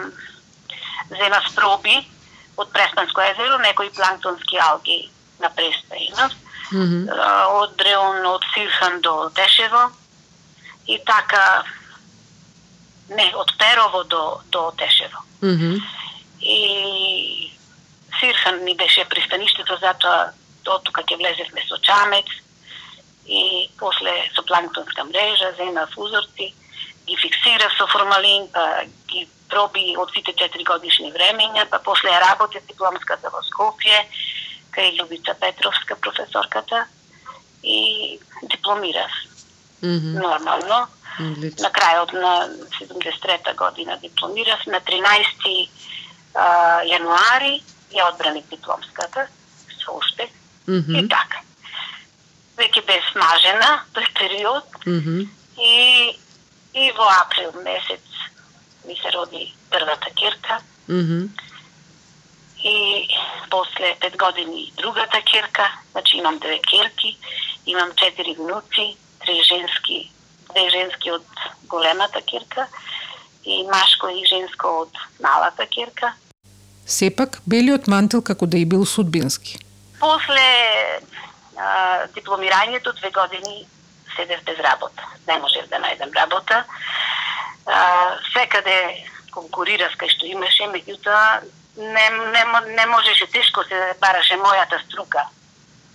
земав 1.08 1.44
проби 1.54 2.08
од 2.56 2.72
Преспанско 2.72 3.20
езеро, 3.20 3.58
некои 3.58 3.90
планктонски 3.90 4.58
алги 4.58 5.10
на 5.42 5.50
имав 6.10 6.32
Mm 6.72 6.86
-hmm. 6.88 7.02
од 7.62 7.80
Реон, 7.80 8.26
од 8.26 8.42
Сирхан 8.54 9.00
до 9.00 9.30
Тешево 9.34 9.90
и 10.86 10.98
така 11.04 11.64
не, 13.08 13.32
од 13.34 13.50
Перово 13.58 14.04
до, 14.04 14.40
до 14.50 14.72
Тешево. 14.78 15.18
Mm 15.42 15.56
-hmm. 15.58 15.82
И 16.40 17.52
Сирхан 18.20 18.64
ни 18.64 18.74
беше 18.76 19.04
пристаништето, 19.04 19.76
затоа 19.76 20.32
од 20.66 20.82
тука 20.82 21.02
ќе 21.02 21.16
влезевме 21.16 21.62
со 21.68 21.76
Чамец 21.86 22.28
и 23.26 23.70
после 23.78 24.12
со 24.34 24.42
планктонска 24.42 25.04
мрежа 25.04 25.52
земав 25.56 25.90
узорци, 25.96 26.54
ги 27.06 27.16
фиксирав 27.22 27.72
со 27.78 27.86
формалин, 27.86 28.48
па 28.52 28.84
ги 29.10 29.28
проби 29.48 29.96
од 29.96 30.10
сите 30.14 30.32
4 30.32 30.64
годишни 30.64 31.12
времења, 31.12 31.66
па 31.70 31.78
после 31.78 32.10
ја 32.10 32.20
работев 32.28 32.62
дипломската 32.66 33.30
во 33.30 33.40
Скопје, 33.50 33.98
кај 34.72 34.96
Љубица 34.98 35.34
Петровска, 35.34 35.96
професорката, 35.96 36.86
и 37.62 38.18
дипломирав 38.42 39.10
Mm 39.82 39.98
-hmm. 39.98 40.22
нормално. 40.22 40.86
Одлично. 41.20 41.62
На 41.62 41.70
крајот 41.70 42.12
на 42.12 42.48
73 42.80 43.54
година 43.56 43.98
дипломирав, 44.02 44.66
на 44.66 44.80
13 44.80 45.68
а, 46.34 46.80
јануари 46.84 47.62
ја 47.92 48.08
одбраних 48.12 48.44
дипломската 48.48 49.26
со 49.84 49.92
успех 49.92 50.30
Mm 50.66 50.78
и 50.78 50.82
-hmm. 50.82 51.08
така. 51.10 51.38
Веќе 52.56 52.86
бе 52.86 53.00
смажена 53.12 53.84
тој 53.94 54.06
период 54.18 54.64
Mm 54.86 55.00
-hmm. 55.02 55.28
и 55.58 55.74
и 56.74 56.92
во 56.92 57.06
април 57.22 57.52
месец 57.62 58.04
ми 58.86 58.96
се 59.02 59.10
роди 59.12 59.54
првата 59.70 60.10
кирка 60.10 60.60
Mm 60.88 61.02
-hmm. 61.06 61.28
И 62.64 63.08
после 63.50 63.96
пет 64.00 64.16
години 64.16 64.72
другата 64.76 65.20
кирка, 65.22 65.72
значи 65.92 66.16
имам 66.16 66.38
две 66.38 66.60
кирки, 66.60 67.18
имам 67.66 67.90
четири 67.96 68.34
внуци, 68.34 68.96
три 69.20 69.42
женски, 69.42 70.12
две 70.50 70.70
женски 70.70 71.10
од 71.10 71.26
големата 71.66 72.22
кирка 72.22 72.66
и 73.44 73.64
машко 73.66 74.08
и 74.08 74.26
женско 74.26 74.68
од 74.82 74.98
малата 75.22 75.66
кирка. 75.66 76.14
Сепак, 76.86 77.40
белиот 77.46 77.86
мантил 77.86 78.22
како 78.22 78.46
да 78.46 78.58
и 78.58 78.66
бил 78.66 78.84
судбински. 78.86 79.58
После 80.00 80.46
а, 81.56 82.06
дипломирањето 82.14 82.92
две 82.98 83.10
години 83.10 83.66
седев 84.16 84.44
без 84.44 84.58
работа. 84.58 85.06
Не 85.28 85.38
можев 85.38 85.68
да 85.70 85.78
најдем 85.78 86.14
работа. 86.14 86.64
А, 87.66 88.18
секаде 88.34 89.06
конкурирав 89.32 89.94
кај 89.98 90.10
што 90.12 90.26
имаше, 90.26 90.68
меѓутоа 90.70 91.42
не, 91.76 92.10
не, 92.10 92.44
не 92.76 92.86
можеше, 92.86 93.26
тешко 93.26 93.64
се 93.64 93.94
бараше 94.00 94.36
мојата 94.36 94.78
струка, 94.84 95.26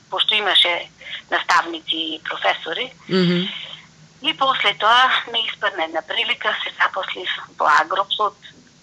пошто 0.09 0.35
имаше 0.35 0.89
наставници 1.31 1.95
и 1.95 2.21
професори. 2.23 2.93
Mm 3.09 3.25
-hmm. 3.25 3.49
И 4.21 4.37
после 4.37 4.73
тоа 4.73 5.11
ми 5.31 5.39
испадна 5.47 5.83
една 5.83 6.01
прилика, 6.01 6.55
се 6.63 6.73
запослив 6.81 7.29
во 7.59 7.65
Агроплот, 7.81 8.37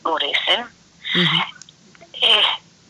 во 0.04 0.18
Ресен. 0.18 0.62
Mm 1.16 1.26
-hmm. 1.26 1.44
Е, 2.22 2.42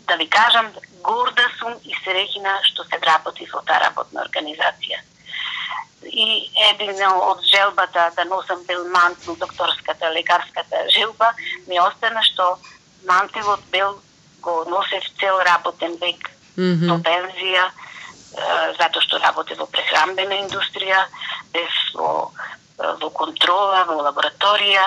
да 0.08 0.16
ви 0.16 0.28
кажам, 0.28 0.66
горда 1.02 1.48
сум 1.58 1.74
и 1.84 1.94
среќна 2.04 2.52
што 2.62 2.84
се 2.84 2.98
вработив 2.98 3.52
во 3.52 3.62
таа 3.62 3.80
работна 3.80 4.22
организација. 4.26 4.98
И 6.04 6.50
едно 6.70 7.10
од 7.30 7.40
желбата 7.44 8.10
да 8.16 8.24
носам 8.24 8.64
бел 8.68 8.88
мантил, 8.88 9.36
докторската, 9.36 10.12
лекарската 10.12 10.76
желба, 10.96 11.32
ми 11.68 11.80
остана 11.80 12.22
што 12.22 12.58
мантилот 13.06 13.60
бел 13.70 14.00
го 14.40 14.64
носев 14.68 15.04
цел 15.20 15.40
работен 15.40 15.96
век 16.00 16.30
Mm 16.56 16.86
до 16.86 16.94
-hmm. 16.94 17.02
пензија, 17.02 17.64
е, 17.66 18.74
затоа 18.78 19.02
што 19.02 19.18
работев 19.18 19.58
во 19.58 19.66
прехранбена 19.66 20.34
индустрија, 20.34 21.00
бев 21.52 21.72
во 21.94 22.30
во 23.00 23.10
контрола, 23.10 23.84
во 23.86 24.02
лабораторија, 24.02 24.84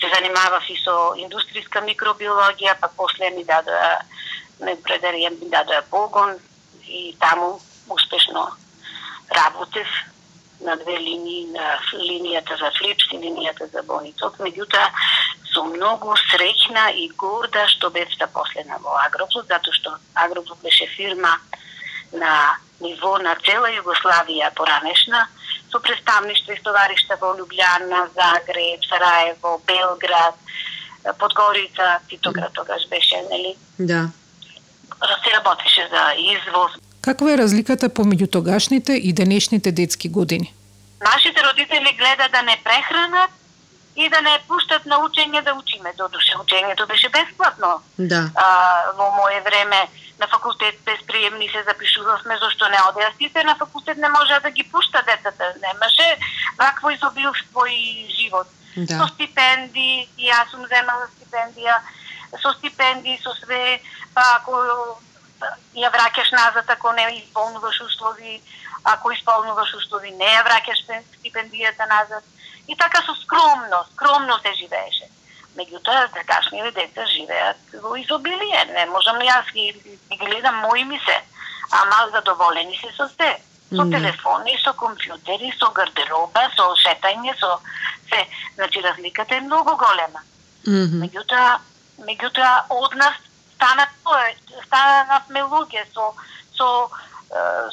се 0.00 0.08
занимавав 0.14 0.64
и 0.70 0.76
со 0.84 1.14
индустријска 1.16 1.80
микробиологија, 1.80 2.76
па 2.80 2.88
после 2.96 3.30
ми 3.30 3.44
дадоа 3.44 4.00
ме 4.60 4.76
определија 4.76 5.30
ми 5.30 5.48
дадоа 5.50 5.82
погон 5.90 6.36
и 6.86 7.16
таму 7.20 7.60
успешно 7.88 8.50
работев 9.30 9.88
на 10.60 10.76
две 10.76 10.98
линии, 10.98 11.46
на 11.52 11.78
линијата 11.92 12.58
за 12.58 12.70
флипс 12.78 13.04
и 13.12 13.16
линијата 13.16 13.70
за 13.72 13.82
болницот. 13.82 14.38
Меѓутоа, 14.38 14.90
сум 15.52 15.72
многу 15.76 16.14
среќна 16.30 16.90
и 16.94 17.08
горда 17.16 17.66
што 17.68 17.90
бев 17.90 18.08
запослена 18.18 18.78
во 18.84 18.96
Агроплод, 19.06 19.48
затоа 19.48 19.74
што 19.74 19.96
Агроплод 20.14 20.58
беше 20.62 20.86
фирма 20.86 21.38
на 22.12 22.56
ниво 22.80 23.16
на 23.18 23.34
цела 23.44 23.70
Југославија 23.70 24.50
поранешна, 24.56 25.26
со 25.70 25.80
представништва 25.80 26.54
и 26.54 26.60
стоваришта 26.60 27.16
во 27.20 27.34
Лjublјана, 27.38 28.08
Загреб, 28.14 28.84
Сараево, 28.88 29.60
Белград, 29.66 30.34
Подгорица, 31.18 32.00
Титоград 32.08 32.52
тогаш 32.52 32.88
беше, 32.88 33.22
нели? 33.30 33.56
Да. 33.78 34.08
Се 35.24 35.36
работеше 35.36 35.88
за 35.90 36.14
извоз. 36.16 36.72
Каква 37.00 37.32
е 37.32 37.38
разликата 37.38 37.88
помеѓу 37.88 38.30
тогашните 38.30 38.92
и 38.92 39.12
денешните 39.12 39.72
детски 39.72 40.08
години? 40.08 40.52
Нашите 41.00 41.40
родители 41.42 41.96
гледа 41.96 42.28
да 42.32 42.42
не 42.42 42.56
прехранат 42.64 43.30
и 43.96 44.08
да 44.08 44.20
не 44.20 44.38
пуштат 44.48 44.86
на 44.86 45.00
учење 45.00 45.42
да 45.44 45.54
учиме. 45.54 45.92
Додуше, 45.96 46.36
учењето 46.36 46.86
беше 46.86 47.08
бесплатно. 47.08 47.80
Да. 47.98 48.28
А, 48.34 48.46
во 48.96 49.10
мое 49.16 49.40
време 49.40 49.88
на 50.20 50.26
факултет 50.28 50.76
без 50.84 51.00
приемни 51.06 51.48
се 51.48 51.64
запишувавме 51.64 52.38
зашто 52.38 52.68
не 52.68 52.78
одеа 52.88 53.12
сите 53.18 53.44
на 53.44 53.56
факултет 53.56 53.96
не 53.96 54.08
можеа 54.08 54.40
да 54.40 54.50
ги 54.50 54.68
пушта 54.72 55.02
децата. 55.08 55.44
Немаше 55.64 56.08
вакво 56.58 56.90
изобилство 56.90 57.66
и 57.66 58.06
живот. 58.20 58.46
Да. 58.76 58.98
Со 58.98 59.06
стипендии, 59.08 60.06
и 60.16 60.28
јас 60.30 60.52
сум 60.52 60.62
земала 60.70 61.08
стипендија, 61.16 61.80
со 62.38 62.52
стипендии, 62.54 63.18
со 63.18 63.34
све, 63.34 63.80
па 64.14 64.22
ако 64.36 65.00
ја 65.74 65.90
враќаш 65.92 66.32
назад 66.32 66.64
ако 66.68 66.92
не 66.92 67.06
исполнуваш 67.18 67.80
услови, 67.80 68.40
ако 68.84 69.12
исполнуваш 69.12 69.74
услови 69.74 70.10
не 70.10 70.28
ја 70.28 70.44
враќаш 70.46 70.80
стипендијата 71.18 71.86
назад. 71.88 72.24
И 72.68 72.76
така 72.76 73.02
со 73.02 73.14
скромно, 73.22 73.84
скромно 73.92 74.38
се 74.38 74.52
живееше. 74.54 75.06
Меѓутоа, 75.56 76.08
такашниве 76.14 76.70
деца 76.70 77.06
живеат 77.06 77.56
во 77.82 77.96
изобилие. 77.96 78.64
Не 78.74 78.86
можам 78.86 79.18
јас 79.18 79.50
ги, 79.52 79.72
ги 80.10 80.16
гледам 80.16 80.62
мои 80.66 80.84
ми 80.84 81.00
се, 81.06 81.16
ама 81.70 82.10
задоволени 82.12 82.76
се 82.76 82.92
со 82.96 83.08
се. 83.08 83.36
Со 83.70 83.84
телефони, 83.86 84.56
со 84.58 84.72
компјутери, 84.74 85.52
со 85.54 85.70
гардероба, 85.70 86.42
со 86.56 86.64
шетање, 86.74 87.34
со 87.38 87.60
се. 88.10 88.26
Значи, 88.56 88.82
разликата 88.82 89.36
е 89.36 89.40
многу 89.40 89.76
голема. 89.78 90.22
Меѓутоа, 90.66 91.58
меѓутоа 92.02 92.50
од 92.68 92.96
нас 92.98 93.14
стана 93.60 93.86
тоа, 94.04 94.24
станавме 94.64 95.44
луѓе 95.44 95.84
со 95.92 96.12
со 96.56 96.68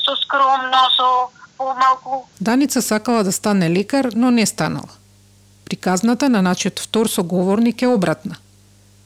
со 0.03 0.15
скромно, 0.23 0.81
со 0.95 1.31
помалку 1.57 2.27
Даница 2.39 2.81
сакала 2.81 3.23
да 3.23 3.31
стане 3.31 3.69
лекар, 3.69 4.11
но 4.13 4.29
не 4.31 4.45
станала. 4.45 4.89
Приказната 5.65 6.29
на 6.29 6.41
начет 6.41 6.79
втор 6.79 7.07
соговорник 7.07 7.81
е 7.81 7.87
обратна. 7.87 8.35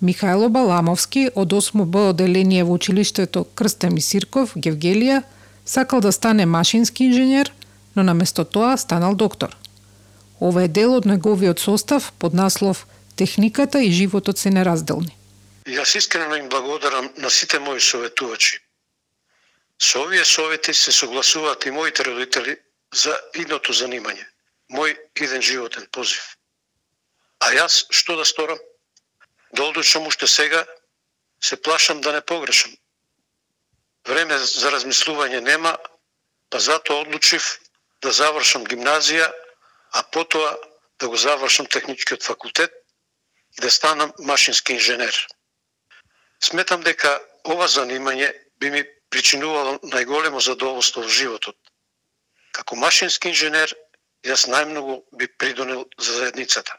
Михајло 0.04 0.50
Баламовски 0.50 1.30
од 1.36 1.54
8 1.54 1.86
Б 1.86 2.10
оделение 2.10 2.64
во 2.64 2.74
училиштето 2.74 3.46
Крстем 3.56 3.98
и 3.98 4.02
Сирков, 4.02 4.56
Гевгелија, 4.58 5.22
сакал 5.66 6.02
да 6.02 6.12
стане 6.12 6.46
машински 6.46 7.04
инженер, 7.06 7.54
но 7.96 8.04
наместо 8.04 8.46
тоа 8.46 8.78
станал 8.78 9.15
доктор. 9.15 9.58
Ова 10.39 10.63
е 10.63 10.67
дел 10.67 10.96
од 10.98 11.06
неговиот 11.06 11.60
состав 11.60 12.13
под 12.20 12.34
наслов 12.34 12.88
Техниката 13.15 13.84
и 13.84 13.91
животот 13.91 14.38
се 14.38 14.50
неразделни. 14.50 15.17
Јас 15.65 15.95
искрено 15.95 16.36
им 16.36 16.50
благодарам 16.50 17.13
на 17.17 17.30
сите 17.30 17.60
мои 17.60 17.80
советувачи. 17.80 18.60
Со 19.78 20.02
овие 20.02 20.26
совети 20.26 20.74
се 20.74 20.91
согласуваат 20.91 21.65
и 21.65 21.71
моите 21.71 22.04
родители 22.04 22.58
за 22.93 23.13
идното 23.36 23.74
занимање, 23.74 24.26
мој 24.69 24.97
иден 25.15 25.41
животен 25.41 25.86
позив. 25.91 26.38
А 27.39 27.54
јас 27.54 27.86
што 27.89 28.15
да 28.17 28.26
сторам? 28.26 28.58
Да 29.54 29.63
одлучам 29.63 30.08
уште 30.08 30.28
сега, 30.28 30.65
се 31.41 31.62
плашам 31.62 32.02
да 32.02 32.13
не 32.13 32.21
погрешам. 32.21 32.74
Време 34.08 34.38
за 34.38 34.71
размислување 34.71 35.41
нема, 35.41 35.78
па 36.50 36.60
затоа 36.60 37.02
одлучив 37.02 37.60
да 38.02 38.12
завршам 38.12 38.65
гимназија, 38.65 39.30
а 39.93 40.04
потоа 40.04 40.58
да 41.00 41.08
го 41.08 41.17
завршам 41.17 41.65
техничкиот 41.65 42.24
факултет 42.24 42.74
и 43.58 43.62
да 43.62 43.71
станам 43.71 44.13
машински 44.19 44.74
инженер. 44.74 45.28
Сметам 46.43 46.84
дека 46.84 47.19
ова 47.45 47.67
занимање 47.67 48.32
би 48.60 48.71
ми 48.71 48.84
причинувало 49.10 49.80
најголемо 49.84 50.39
задоволство 50.41 51.01
во 51.01 51.10
животот. 51.10 51.58
Како 52.51 52.75
машински 52.75 53.30
инженер, 53.30 53.73
јас 54.25 54.47
најмногу 54.49 55.01
би 55.17 55.27
придонел 55.27 55.86
за 55.99 56.13
заедницата. 56.13 56.77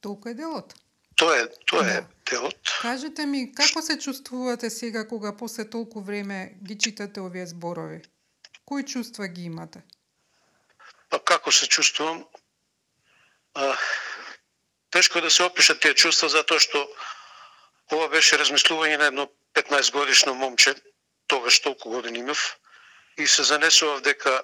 Толку 0.00 0.28
е 0.28 0.34
делот. 0.34 0.74
Тоа 1.16 1.36
е, 1.40 1.46
тоа 1.66 1.86
е 1.88 2.00
Да. 2.00 2.06
делот. 2.30 2.58
Кажете 2.82 3.26
ми, 3.26 3.52
како 3.54 3.82
се 3.82 3.98
чувствувате 3.98 4.70
сега 4.70 5.08
кога 5.08 5.36
после 5.36 5.70
толку 5.70 6.00
време 6.00 6.58
ги 6.62 6.78
читате 6.78 7.20
овие 7.20 7.46
зборови? 7.46 8.02
Кои 8.64 8.84
чувства 8.84 9.28
ги 9.28 9.42
имате? 9.42 9.82
Па 11.08 11.18
како 11.24 11.52
се 11.52 11.66
чувствувам? 11.68 12.24
А, 13.54 13.76
тешко 14.90 15.20
да 15.20 15.30
се 15.30 15.42
опишат 15.42 15.80
тие 15.80 15.94
чувства 15.94 16.28
затоа 16.28 16.60
што 16.60 16.86
ова 17.92 18.08
беше 18.08 18.38
размислување 18.38 18.96
на 18.96 19.06
едно 19.12 19.28
15 19.54 19.92
годишно 19.92 20.34
момче, 20.34 20.74
тогаш 21.26 21.60
толку 21.60 21.90
години 21.90 22.18
имав, 22.18 22.56
и 23.18 23.26
се 23.26 23.42
занесував 23.42 24.00
дека 24.00 24.42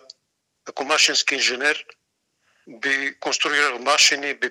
како 0.65 0.85
машински 0.85 1.35
инженер 1.35 1.85
би 2.67 3.19
конструирал 3.21 3.79
машини, 3.79 4.35
би 4.35 4.51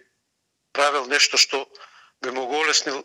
правил 0.73 1.05
нешто 1.05 1.37
што 1.37 1.65
би 2.21 2.31
му 2.31 2.45
го 2.47 2.59
олеснил 2.59 3.03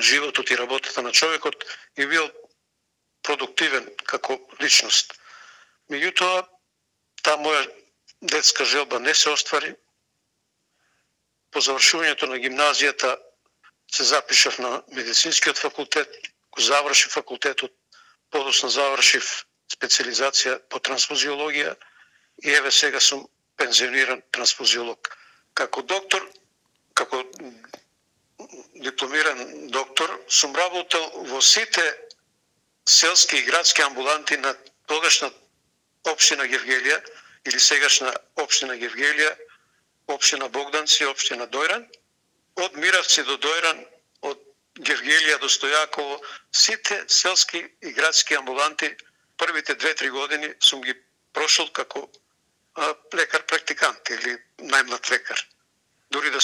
животот 0.00 0.50
и 0.50 0.58
работата 0.58 1.02
на 1.02 1.12
човекот 1.12 1.64
и 1.96 2.06
бил 2.06 2.30
продуктивен 3.22 3.88
како 4.04 4.38
личност. 4.60 5.14
Меѓутоа, 5.90 6.46
таа 7.22 7.36
моја 7.36 7.66
детска 8.22 8.64
желба 8.64 9.00
не 9.00 9.14
се 9.14 9.30
оствари. 9.30 9.74
По 11.52 11.60
завршувањето 11.60 12.26
на 12.26 12.40
гимназијата 12.40 13.16
се 13.92 14.04
запишав 14.04 14.58
на 14.58 14.82
медицинскиот 14.92 15.58
факултет, 15.58 16.08
го 16.52 16.60
завршив 16.60 17.12
факултетот, 17.12 17.72
подоцна 18.30 18.70
завршив 18.70 19.44
специализација 19.72 20.58
по 20.68 20.80
трансфузиологија 20.80 21.74
и 22.44 22.50
еве 22.50 22.70
сега 22.70 23.00
сум 23.00 23.26
пензиониран 23.56 24.22
трансфузиолог. 24.32 25.10
Како 25.54 25.82
доктор, 25.82 26.24
како 26.94 27.22
дипломиран 28.74 29.68
доктор, 29.68 30.10
сум 30.28 30.56
работел 30.56 31.04
во 31.28 31.40
сите 31.40 31.84
селски 32.88 33.36
и 33.36 33.42
градски 33.42 33.82
амбуланти 33.82 34.36
на 34.36 34.54
тогашна 34.86 35.30
општина 36.08 36.48
Гевгелија 36.48 36.98
или 37.46 37.60
сегашна 37.60 38.12
општина 38.36 38.76
Гевгелија, 38.76 39.36
општина 40.06 40.48
Богданци, 40.48 41.06
општина 41.06 41.46
Дојран, 41.46 41.86
од 42.56 42.76
Мировци 42.76 43.22
до 43.22 43.36
Дојран, 43.38 43.84
од 44.22 44.38
Гевгелија 44.78 45.38
до 45.40 45.48
Стојаково, 45.48 46.18
сите 46.52 47.04
селски 47.08 47.62
и 47.82 47.92
градски 47.92 48.36
амбуланти 48.36 48.94
првите 49.36 49.74
две-три 49.74 50.10
години 50.10 50.54
сум 50.60 50.82
ги 50.82 50.94
прошол 51.32 51.68
како 51.72 52.08
лекар 53.14 53.44
практикант 53.46 54.10
или 54.10 54.36
најмлад 54.58 55.10
лекар. 55.10 55.38
Дури 56.10 56.30
да 56.30 56.40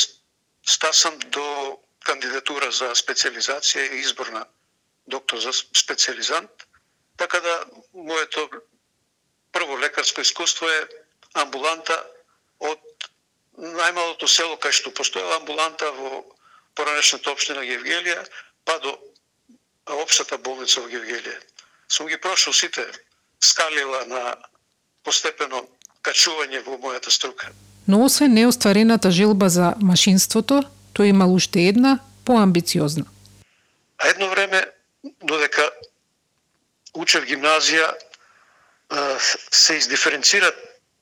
стасам 0.66 1.18
до 1.18 1.78
кандидатура 2.04 2.70
за 2.72 2.92
специализација 2.94 3.92
и 3.92 4.00
избор 4.00 4.26
на 4.32 4.46
доктор 5.06 5.38
за 5.38 5.52
специализант, 5.52 6.50
така 7.16 7.40
да 7.40 7.64
моето 7.94 8.50
прво 9.52 9.78
лекарско 9.78 10.20
искуство 10.20 10.68
е 10.68 10.88
амбуланта 11.34 11.96
од 12.60 12.80
најмалото 13.58 14.28
село 14.30 14.56
кај 14.56 14.72
што 14.72 14.94
постоела 14.94 15.36
амбуланта 15.40 15.90
во 15.98 16.22
поранешната 16.78 17.30
општина 17.32 17.64
Гевгелија, 17.66 18.22
па 18.64 18.78
до 18.78 18.94
општата 20.02 20.38
болница 20.38 20.80
во 20.80 20.88
Гевгелија. 20.88 21.38
Сум 21.88 22.06
ги 22.06 22.16
прошол 22.16 22.52
сите 22.52 22.86
скалила 23.40 24.04
на 24.06 24.36
постепено 25.02 25.64
качување 26.02 26.62
во 26.66 26.78
мојата 26.78 27.10
струка. 27.10 27.50
Но 27.86 28.04
освен 28.04 28.34
неостварената 28.34 29.10
желба 29.10 29.48
за 29.48 29.74
машинството, 29.80 30.62
тој 30.94 31.10
имал 31.10 31.34
уште 31.34 31.68
една, 31.68 31.98
поамбициозна. 32.24 33.06
А 33.98 34.08
едно 34.08 34.28
време, 34.28 34.66
додека 35.24 35.70
учев 36.94 37.24
гимназија, 37.24 37.94
се 39.50 39.76
издиференцира 39.76 40.52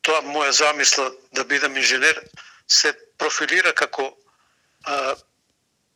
тоа 0.06 0.22
моја 0.22 0.50
замисла 0.50 1.10
да 1.34 1.44
бидам 1.44 1.76
инженер 1.76 2.20
се 2.68 2.92
профилира 3.18 3.74
како 3.74 4.16
а, 4.84 5.16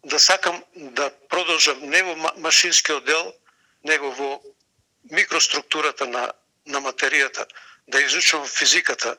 да 0.04 0.18
сакам 0.18 0.64
да 0.76 1.10
продолжам 1.28 1.80
не 1.90 2.02
во 2.02 2.14
машинскиот 2.36 3.04
дел, 3.04 3.34
него 3.84 4.10
во 4.12 4.40
микроструктурата 5.10 6.06
на, 6.06 6.32
на 6.66 6.80
материјата, 6.80 7.46
да 7.88 8.00
изучувам 8.00 8.46
физиката. 8.46 9.16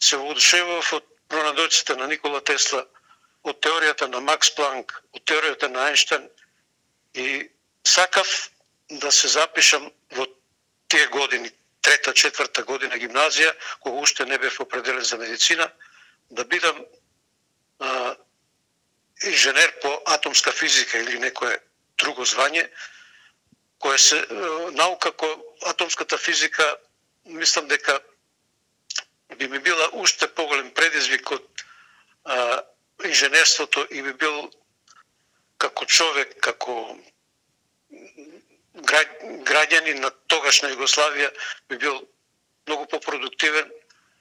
Се 0.00 0.16
воодушевував 0.16 0.92
од 0.92 1.04
пронадоците 1.28 1.96
на 1.96 2.06
Никола 2.06 2.40
Тесла, 2.40 2.84
од 3.42 3.60
теоријата 3.64 4.08
на 4.08 4.20
Макс 4.20 4.50
Планк, 4.54 4.92
од 5.12 5.22
теоријата 5.24 5.68
на 5.68 5.88
Ајнштайн 5.90 6.28
и 7.14 7.50
сакав 7.86 8.50
да 8.90 9.12
се 9.12 9.28
запишам 9.28 9.90
во 10.10 10.26
тие 10.88 11.06
години, 11.06 11.50
трета, 11.82 12.12
четврта 12.12 12.62
година 12.62 12.96
гимназија, 12.96 13.54
кога 13.80 14.00
уште 14.00 14.26
не 14.26 14.38
бев 14.38 14.60
определен 14.60 15.04
за 15.04 15.18
медицина, 15.18 15.70
да 16.30 16.44
бидам 16.44 16.84
а, 17.78 18.16
инженер 19.24 19.80
по 19.82 20.02
атомска 20.06 20.52
физика 20.52 20.98
или 20.98 21.18
некое 21.18 21.58
друго 21.98 22.24
звање, 22.26 22.68
кое 23.78 23.98
се 23.98 24.18
е, 24.18 24.26
наука 24.72 25.12
која 25.12 25.38
атомската 25.70 26.18
физика 26.18 26.76
мислам 27.24 27.68
дека 27.68 28.00
би 29.36 29.48
ми 29.48 29.58
била 29.58 29.88
уште 29.92 30.28
поголем 30.34 30.70
предизвик 30.74 31.30
од 31.30 31.64
а, 32.24 32.62
инженерството 33.04 33.86
и 33.90 34.02
би 34.02 34.12
бил 34.12 34.50
како 35.58 35.86
човек, 35.86 36.36
како 36.40 36.98
граѓанин 38.74 40.00
на 40.02 40.10
тогашна 40.26 40.70
Југославија 40.72 41.30
би 41.68 41.78
бил 41.78 42.00
многу 42.66 42.86
попродуктивен 42.90 43.70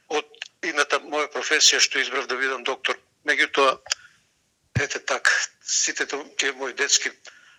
од 0.10 0.43
ината 0.64 1.00
моја 1.00 1.30
професија 1.34 1.80
што 1.80 2.00
избрав 2.00 2.28
да 2.28 2.38
бидам 2.40 2.64
доктор. 2.64 2.98
Меѓутоа, 3.28 3.80
ете 4.80 5.00
так, 5.00 5.30
сите 5.64 6.08
тие 6.38 6.52
мои 6.52 6.74
детски 6.74 7.12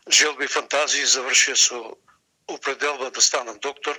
желби 0.08 0.44
и 0.44 0.52
фантазии 0.52 1.04
завршија 1.04 1.56
со 1.56 1.96
определба 2.48 3.10
да 3.10 3.20
станам 3.20 3.58
доктор 3.58 3.98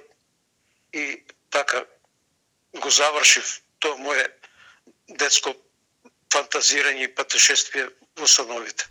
и 0.93 1.23
така 1.49 1.85
го 2.79 2.89
завршив 2.89 3.61
тоа 3.79 3.97
мое 3.97 4.27
детско 5.09 5.55
фантазирање 6.33 7.07
и 7.07 7.15
патешествие 7.15 7.89
во 8.19 8.27
соновите. 8.27 8.85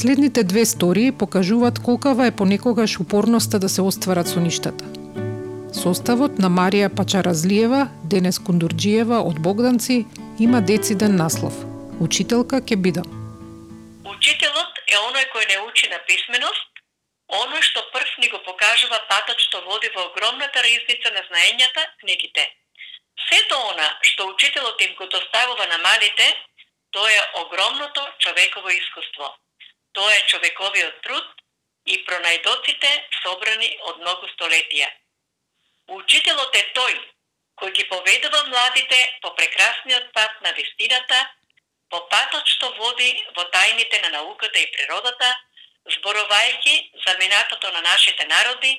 Следните 0.00 0.44
две 0.44 0.64
стории 0.64 1.12
покажуваат 1.12 1.78
колкава 1.84 2.26
е 2.26 2.36
понекогаш 2.36 3.00
упорноста 3.00 3.58
да 3.58 3.68
се 3.68 3.82
остварат 3.82 4.28
соништата. 4.28 4.84
Составот 5.82 6.38
на 6.42 6.48
Марија 6.58 6.88
Пачаразлиева, 6.98 7.80
Денес 8.12 8.38
Кундурджиева 8.46 9.18
од 9.30 9.36
Богданци 9.46 10.06
има 10.46 10.60
дециден 10.70 11.16
наслов 11.16 11.54
Учителка 12.06 12.64
ке 12.68 12.76
бидам. 12.84 13.08
Учителот 14.14 14.72
е 14.94 14.96
оној 15.08 15.26
кој 15.34 15.44
не 15.52 15.58
учи 15.68 15.92
на 15.92 16.00
писменост, 16.08 16.70
оној 17.42 17.60
што 17.68 17.84
прв 17.92 18.10
ни 18.24 18.32
го 18.32 18.40
покажува 18.48 19.04
патот 19.12 19.36
што 19.46 19.60
води 19.68 19.92
во 19.96 20.08
огромната 20.08 20.64
ризница 20.68 21.12
на 21.12 21.22
знаењата, 21.28 21.82
книгите. 22.00 22.48
Сето 23.28 23.60
она 23.68 23.88
што 24.00 24.32
учителот 24.32 24.80
им 24.80 24.96
го 24.96 25.04
доставува 25.12 25.68
на 25.68 25.78
малите, 25.84 26.26
тоа 26.90 27.12
е 27.20 27.22
огромното 27.44 28.00
човеково 28.24 28.68
искуство. 28.80 29.28
Тоа 29.92 30.14
е 30.14 30.26
човековиот 30.32 31.00
труд 31.02 31.26
и 31.86 31.96
пронајдоците 32.06 32.90
собрани 33.22 33.70
од 33.90 34.02
многу 34.02 34.28
столетија. 34.34 34.88
Учителот 35.88 36.54
е 36.54 36.64
тој 36.76 36.94
кој 37.60 37.72
ги 37.76 37.84
поведува 37.88 38.40
младите 38.48 38.98
по 39.22 39.34
прекрасниот 39.36 40.12
пат 40.12 40.40
на 40.42 40.52
вистината, 40.52 41.18
по 41.90 42.00
патот 42.08 42.46
што 42.48 42.70
води 42.78 43.10
во 43.36 43.44
тајните 43.56 44.00
на 44.04 44.10
науката 44.16 44.58
и 44.58 44.70
природата, 44.76 45.28
зборувајќи 45.96 46.76
за 47.04 47.16
минатото 47.18 47.72
на 47.72 47.82
нашите 47.82 48.26
народи, 48.26 48.72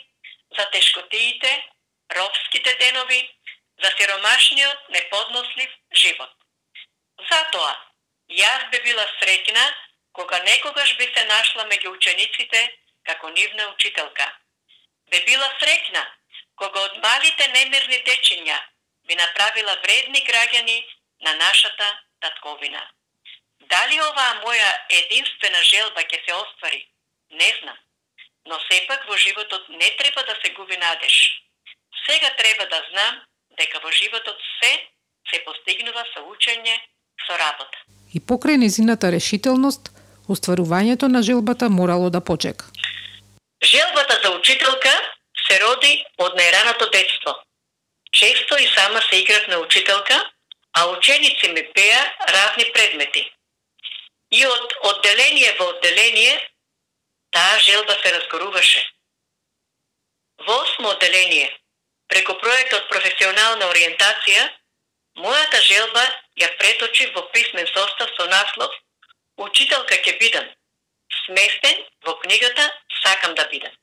за 0.57 0.65
тешкотиите, 0.71 1.51
робските 2.15 2.73
денови, 2.79 3.21
за 3.83 3.91
сиромашниот 3.97 4.89
неподнослив 4.89 5.71
живот. 5.93 6.33
Затоа, 7.29 7.73
јас 8.29 8.69
би 8.71 8.81
била 8.87 9.05
среќна 9.19 9.63
кога 10.13 10.39
некогаш 10.43 10.97
би 10.97 11.07
се 11.15 11.25
нашла 11.25 11.65
меѓу 11.71 11.93
учениците 11.97 12.61
како 13.03 13.29
нивна 13.29 13.67
учителка. 13.73 14.27
бе 15.11 15.19
била 15.27 15.47
среќна 15.61 16.03
кога 16.55 16.79
од 16.87 16.97
малите 17.03 17.47
немирни 17.47 17.99
дечиња 18.07 18.57
би 19.07 19.15
направила 19.15 19.75
вредни 19.83 20.21
граѓани 20.29 20.77
на 21.25 21.33
нашата 21.35 21.87
татковина. 22.19 22.81
Дали 23.59 24.01
оваа 24.01 24.33
моја 24.43 24.71
единствена 24.89 25.63
желба 25.63 26.01
ќе 26.01 26.19
се 26.25 26.33
оствари? 26.33 26.81
Не 27.31 27.49
знам. 27.61 27.77
Но 28.45 28.59
сепак 28.71 29.05
во 29.07 29.17
животот 29.17 29.69
не 29.69 29.89
треба 29.97 30.23
да 30.23 30.35
се 30.43 30.53
губи 30.53 30.77
надеж. 30.77 31.15
Сега 32.05 32.29
треба 32.37 32.65
да 32.65 32.79
знам 32.91 33.21
дека 33.59 33.79
во 33.79 33.91
животот 33.91 34.37
се 34.61 34.71
се 35.29 35.39
постигнува 35.45 36.03
со 36.13 36.23
учење, 36.25 36.75
со 37.27 37.37
работа. 37.37 37.77
И 38.13 38.19
покрај 38.19 38.57
незината 38.57 39.11
решителност, 39.11 39.91
остварувањето 40.31 41.07
на 41.07 41.21
желбата 41.23 41.69
морало 41.69 42.09
да 42.09 42.21
почека. 42.21 42.65
Желбата 43.63 44.19
за 44.23 44.31
учителка 44.31 44.91
се 45.47 45.59
роди 45.59 46.05
од 46.17 46.37
најраното 46.39 46.91
детство. 46.91 47.35
Често 48.11 48.57
и 48.57 48.67
сама 48.75 49.01
се 49.01 49.15
играв 49.15 49.47
на 49.47 49.57
учителка, 49.59 50.31
а 50.73 50.85
ученици 50.85 51.47
ми 51.47 51.63
пеа 51.73 52.01
разни 52.27 52.65
предмети. 52.73 53.31
И 54.31 54.45
од 54.47 54.73
одделение 54.83 55.55
во 55.59 55.65
одделение 55.75 56.39
таа 57.31 57.59
желба 57.59 57.95
се 58.01 58.13
разгоруваше. 58.15 58.81
Во 60.47 60.61
осмо 60.61 60.89
одделение, 60.89 61.51
преку 62.07 62.33
проектот 62.39 62.87
професионална 62.89 63.67
ориентација, 63.71 64.47
мојата 65.19 65.59
желба 65.61 66.05
ја 66.39 66.49
преточи 66.57 67.11
во 67.15 67.27
писмен 67.33 67.67
состав 67.67 68.09
со 68.17 68.27
наслов 68.31 68.71
Учителка 69.41 69.97
ќе 70.05 70.17
бидам, 70.19 70.47
сместен 71.25 71.77
во 72.05 72.13
книгата 72.23 72.71
Сакам 73.01 73.33
да 73.35 73.45
бидам. 73.49 73.73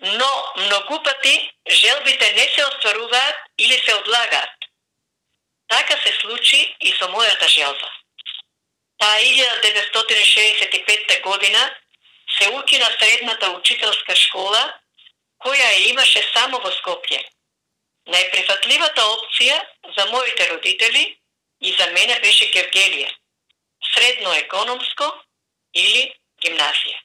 Но 0.00 0.52
многу 0.56 1.02
пати 1.02 1.52
желбите 1.70 2.32
не 2.32 2.48
се 2.54 2.64
остваруваат 2.64 3.36
или 3.58 3.82
се 3.84 3.94
одлагаат. 3.94 4.50
Така 5.68 5.96
се 6.02 6.12
случи 6.20 6.76
и 6.80 6.92
со 6.92 7.08
мојата 7.14 7.48
желба. 7.48 7.88
Таа 8.98 9.20
1965 9.20 11.22
година 11.22 11.76
се 12.38 12.48
учи 12.48 12.78
на 12.78 12.86
средната 12.98 13.50
учителска 13.50 14.16
школа, 14.16 14.74
која 15.38 15.68
ја 15.74 15.88
имаше 15.90 16.22
само 16.34 16.58
во 16.58 16.70
Скопје. 16.70 17.24
Најприфатливата 18.08 19.02
опција 19.14 19.66
за 19.96 20.06
моите 20.10 20.48
родители 20.50 21.18
и 21.60 21.72
за 21.72 21.86
мене 21.86 22.20
беше 22.20 22.50
Гевгелија, 22.50 23.10
средно 23.94 24.32
економско 24.34 25.06
или 25.74 26.14
гимназија. 26.42 26.98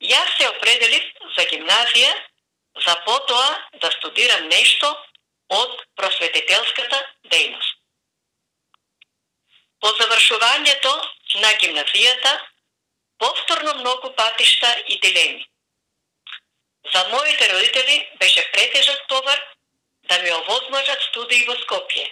Јас 0.00 0.36
се 0.38 0.48
определив 0.48 1.04
за 1.36 1.44
гимназија, 1.50 2.12
за 2.84 2.94
потоа 3.04 3.48
да 3.82 3.90
студирам 3.98 4.48
нешто 4.48 4.88
од 5.50 5.82
просветителската 5.96 7.00
дејност. 7.32 7.76
По 9.80 9.88
завршувањето 9.98 10.92
на 11.42 11.52
гимназијата, 11.60 12.32
повторно 13.18 13.74
многу 13.74 14.14
патишта 14.16 14.76
и 14.88 15.00
дилеми. 15.00 15.46
За 16.92 17.08
моите 17.08 17.52
родители 17.52 18.10
беше 18.18 18.52
претежок 18.52 19.06
товар 19.08 19.40
да 20.08 20.18
ми 20.18 20.32
овозможат 20.32 21.02
студии 21.02 21.44
во 21.44 21.54
Скопје. 21.54 22.06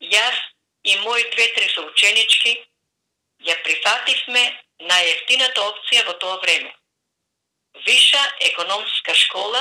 Јас 0.00 0.36
и 0.84 0.96
мои 0.96 1.30
две-три 1.30 1.68
соученички 1.68 2.69
ја 3.46 3.54
прифативме 3.64 4.44
најефтината 4.90 5.60
опција 5.64 6.02
во 6.06 6.14
тоа 6.22 6.36
време. 6.44 6.70
Виша 7.86 8.22
економска 8.50 9.12
школа 9.14 9.60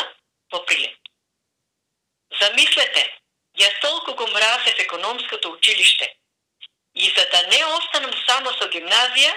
во 0.52 0.60
Прилеп. 0.65 0.98
Замислете, 2.39 3.04
јас 3.60 3.76
толку 3.82 4.12
го 4.15 4.28
мразев 4.28 4.80
економското 4.80 5.52
училиште 5.52 6.15
и 6.94 7.10
за 7.10 7.26
да 7.32 7.48
не 7.48 7.65
останам 7.65 8.13
само 8.28 8.54
со 8.58 8.65
гимназија, 8.74 9.34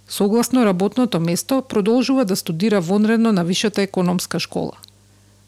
Согласно 0.08 0.66
работното 0.66 1.20
место, 1.20 1.62
продолжува 1.62 2.24
да 2.24 2.36
студира 2.36 2.80
вонредно 2.80 3.32
на 3.32 3.44
Вишата 3.44 3.82
економска 3.82 4.40
школа. 4.40 4.72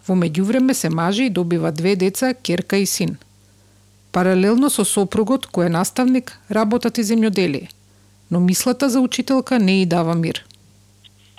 Во 0.08 0.14
меѓувреме 0.14 0.72
се 0.72 0.88
мажи 0.88 1.24
и 1.24 1.30
добива 1.30 1.72
две 1.72 1.96
деца, 1.96 2.34
керка 2.34 2.76
и 2.76 2.86
син. 2.86 3.18
Паралелно 4.12 4.70
со 4.70 4.84
сопругот, 4.84 5.46
кој 5.46 5.66
е 5.66 5.74
наставник, 5.74 6.38
работат 6.50 6.98
и 6.98 7.04
земјоделие, 7.04 7.68
но 8.30 8.40
мислата 8.40 8.90
за 8.90 9.00
учителка 9.00 9.58
не 9.58 9.82
и 9.82 9.86
дава 9.86 10.14
мир. 10.14 10.44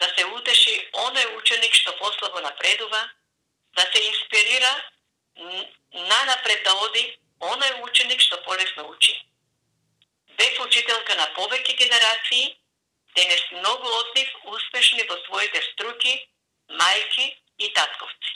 да 0.00 0.06
се 0.16 0.24
утеши 0.24 0.74
оној 1.04 1.36
ученик 1.36 1.74
што 1.74 1.92
послабо 2.00 2.40
напредува, 2.40 3.02
да 3.76 3.84
се 3.92 4.00
инспирира 4.10 4.72
нанапред 5.94 6.64
да 6.64 6.72
оди 6.86 7.04
Она 7.40 7.66
е 7.66 7.82
ученик 7.82 8.20
што 8.20 8.36
полесно 8.46 8.88
учи. 8.90 9.14
Бев 10.38 10.54
учителка 10.66 11.14
на 11.18 11.26
повеќе 11.36 11.76
генерации, 11.78 12.56
денес 13.16 13.42
многу 13.58 13.86
од 14.00 14.08
нив 14.16 14.28
успешни 14.54 15.06
во 15.10 15.16
своите 15.26 15.62
струки, 15.72 16.14
мајки 16.70 17.26
и 17.58 17.70
татковци. 17.74 18.30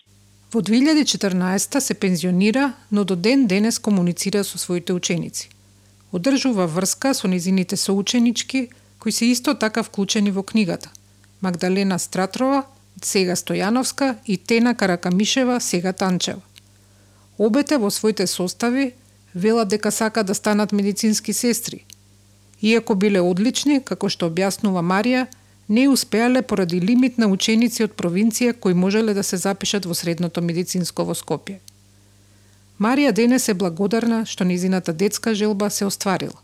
Во 0.52 0.60
2014 0.60 1.80
се 1.80 1.94
пензионира, 1.94 2.72
но 2.90 3.04
до 3.04 3.16
ден 3.16 3.46
денес 3.46 3.78
комуницира 3.78 4.44
со 4.44 4.58
своите 4.58 4.92
ученици. 4.92 5.48
Одржува 6.12 6.66
врска 6.66 7.14
со 7.14 7.28
низините 7.28 7.76
соученички, 7.76 8.70
кои 8.98 9.12
се 9.12 9.26
исто 9.26 9.54
така 9.54 9.82
вклучени 9.82 10.30
во 10.30 10.42
книгата. 10.42 10.90
Магдалена 11.42 11.98
Стратрова, 11.98 12.64
сега 13.02 13.34
Стојановска 13.36 14.16
и 14.26 14.38
Тена 14.38 14.74
Каракамишева, 14.74 15.60
сега 15.60 15.92
Танчева. 15.92 16.40
Обете 17.38 17.78
во 17.78 17.90
своите 17.90 18.26
состави 18.26 18.94
велат 19.34 19.68
дека 19.68 19.90
сака 19.90 20.24
да 20.24 20.34
станат 20.34 20.72
медицински 20.72 21.32
сестри. 21.32 21.84
Иако 22.62 22.94
биле 22.94 23.20
одлични, 23.20 23.80
како 23.84 24.08
што 24.08 24.28
објаснува 24.30 24.84
Марија, 24.84 25.26
не 25.68 25.88
успеале 25.88 26.42
поради 26.42 26.80
лимит 26.80 27.18
на 27.18 27.26
ученици 27.26 27.84
од 27.84 27.96
провинција 27.96 28.52
кои 28.52 28.74
можеле 28.74 29.14
да 29.14 29.22
се 29.22 29.36
запишат 29.36 29.86
во 29.86 29.94
средното 29.94 30.42
медицинско 30.42 31.04
во 31.08 31.14
Скопје. 31.14 31.58
Марија 32.80 33.12
денес 33.12 33.48
е 33.48 33.54
благодарна 33.54 34.24
што 34.26 34.44
низината 34.44 34.92
детска 34.92 35.34
желба 35.34 35.70
се 35.70 35.88
остварила. 35.88 36.38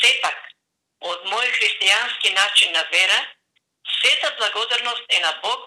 Сепак, 0.00 0.38
од 1.00 1.20
мој 1.32 1.48
христијански 1.56 2.34
начин 2.40 2.72
на 2.72 2.82
вера, 2.94 3.20
сета 4.00 4.30
благодарност 4.40 5.04
е 5.16 5.20
на 5.26 5.32
Бог 5.42 5.60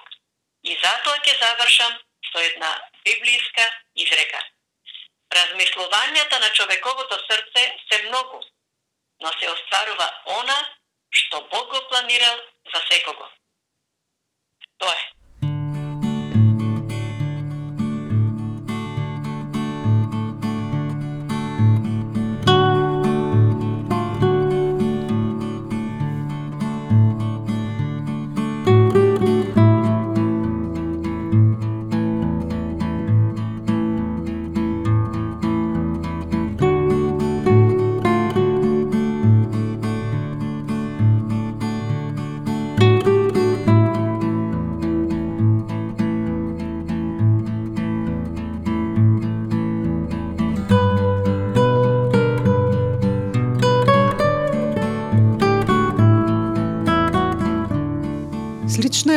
и 0.63 0.75
затоа 0.83 1.15
ќе 1.25 1.33
завршам 1.43 1.93
со 2.31 2.39
една 2.49 2.71
библиска 3.05 3.65
изрека. 4.03 4.41
Размислувањата 5.35 6.39
на 6.39 6.49
човековото 6.53 7.19
срце 7.27 7.65
се 7.91 8.03
многу, 8.07 8.41
но 9.21 9.31
се 9.39 9.51
остварува 9.51 10.09
она 10.25 10.59
што 11.11 11.41
Бог 11.51 11.69
го 11.69 11.87
планирал 11.89 12.37
за 12.73 12.81
секого. 12.91 13.29
Тоа 14.77 14.93
е. 14.93 15.18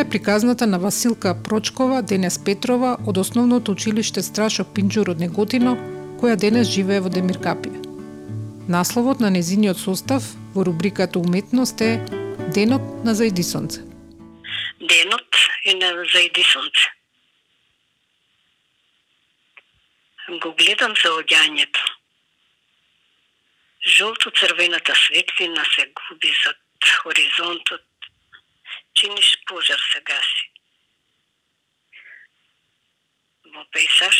Е 0.02 0.08
приказната 0.08 0.66
на 0.66 0.78
Василка 0.78 1.42
Прочкова, 1.42 2.02
денес 2.02 2.44
Петрова, 2.44 2.96
од 3.06 3.18
основното 3.18 3.72
училиште 3.72 4.22
Страшо 4.22 4.64
Пинџур 4.66 5.12
од 5.12 5.20
Неготино, 5.22 5.74
која 6.18 6.34
денес 6.44 6.70
живее 6.74 7.02
во 7.04 7.10
Демиркапија. 7.12 7.78
Насловот 8.74 9.22
на 9.22 9.30
незиниот 9.30 9.78
состав 9.78 10.26
во 10.54 10.64
рубриката 10.66 11.22
Уметност 11.22 11.80
е 11.80 12.00
Денот 12.54 12.82
на 13.06 13.14
Зајдисонце. 13.14 13.84
Денот 14.82 15.38
е 15.70 15.76
на 15.78 15.92
Зајдисонце. 16.14 16.88
Го 20.42 20.50
гледам 20.58 20.98
за 20.98 21.14
одјањето. 21.20 21.86
Жолто-црвената 23.86 24.98
светлина 25.06 25.64
се 25.74 25.86
губи 25.94 26.34
зад 26.42 26.58
хоризонтот 27.02 27.91
чиниш 29.02 29.38
пожар 29.46 29.80
се 29.92 30.00
гаси. 30.00 30.44
Во 33.52 33.62
пейсаж 33.74 34.18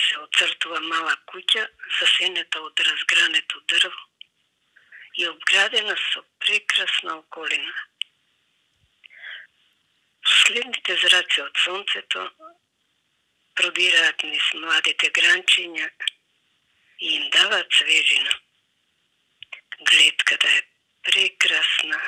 се 0.00 0.18
оцртува 0.24 0.80
мала 0.92 1.14
куќа 1.30 1.62
засенета 1.98 2.60
од 2.66 2.82
разгрането 2.88 3.60
дрво 3.72 4.02
и 5.20 5.28
обградена 5.28 5.94
со 6.02 6.20
прекрасна 6.44 7.14
околина. 7.22 7.72
Следните 10.32 10.96
зраци 11.04 11.40
од 11.46 11.62
сонцето 11.64 12.26
пробираат 13.60 14.26
низ 14.28 14.50
младите 14.60 15.08
гранчиња 15.20 15.88
и 17.00 17.14
им 17.14 17.24
даваат 17.38 17.80
свежина. 17.80 18.36
Гледката 19.90 20.52
е 20.58 20.62
прекрасна 21.08 22.02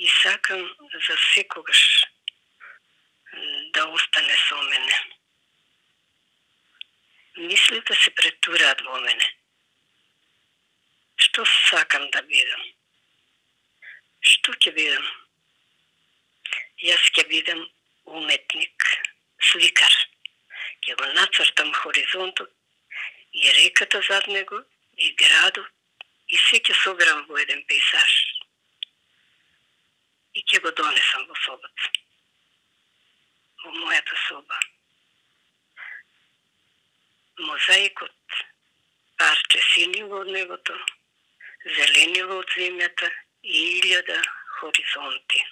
и 0.00 0.08
сакам 0.08 0.76
за 1.06 1.16
секогаш 1.34 2.04
да 3.74 3.84
остане 3.88 4.36
со 4.48 4.62
мене. 4.62 4.96
Мислите 7.36 7.92
да 7.92 7.94
се 7.94 8.10
претураат 8.10 8.80
во 8.80 9.00
мене. 9.00 9.26
Што 11.16 11.44
сакам 11.68 12.08
да 12.16 12.22
бидам? 12.32 12.64
Што 14.32 14.56
ќе 14.56 14.72
бидам? 14.80 15.04
Јас 16.88 17.12
ќе 17.12 17.28
бидам 17.28 17.62
уметник, 18.04 18.88
сликар. 19.52 20.00
Ќе 20.80 20.96
го 20.96 21.12
нацртам 21.12 21.76
хоризонтот 21.82 22.50
и 23.32 23.52
реката 23.60 24.00
зад 24.08 24.26
него, 24.32 24.64
и 24.96 25.12
градот, 25.12 25.68
и 26.28 26.36
се 26.48 26.56
ќе 26.56 26.82
соберам 26.84 27.26
во 27.28 27.36
еден 27.44 27.66
пейсаж. 27.68 28.29
И 30.40 30.44
ќе 30.48 30.60
го 30.64 30.70
донесам 30.72 31.26
во 31.28 31.36
собата. 31.44 31.88
Во 33.60 33.72
мојата 33.76 34.16
соба. 34.24 34.60
Мозаикот, 37.44 38.40
парче 39.20 39.60
синило 39.68 40.22
од 40.24 40.32
небото, 40.32 40.76
зеленило 41.76 42.40
од 42.40 42.56
земјата 42.56 43.12
и 43.44 43.64
илјада 43.80 44.16
хоризонти. 44.56 45.44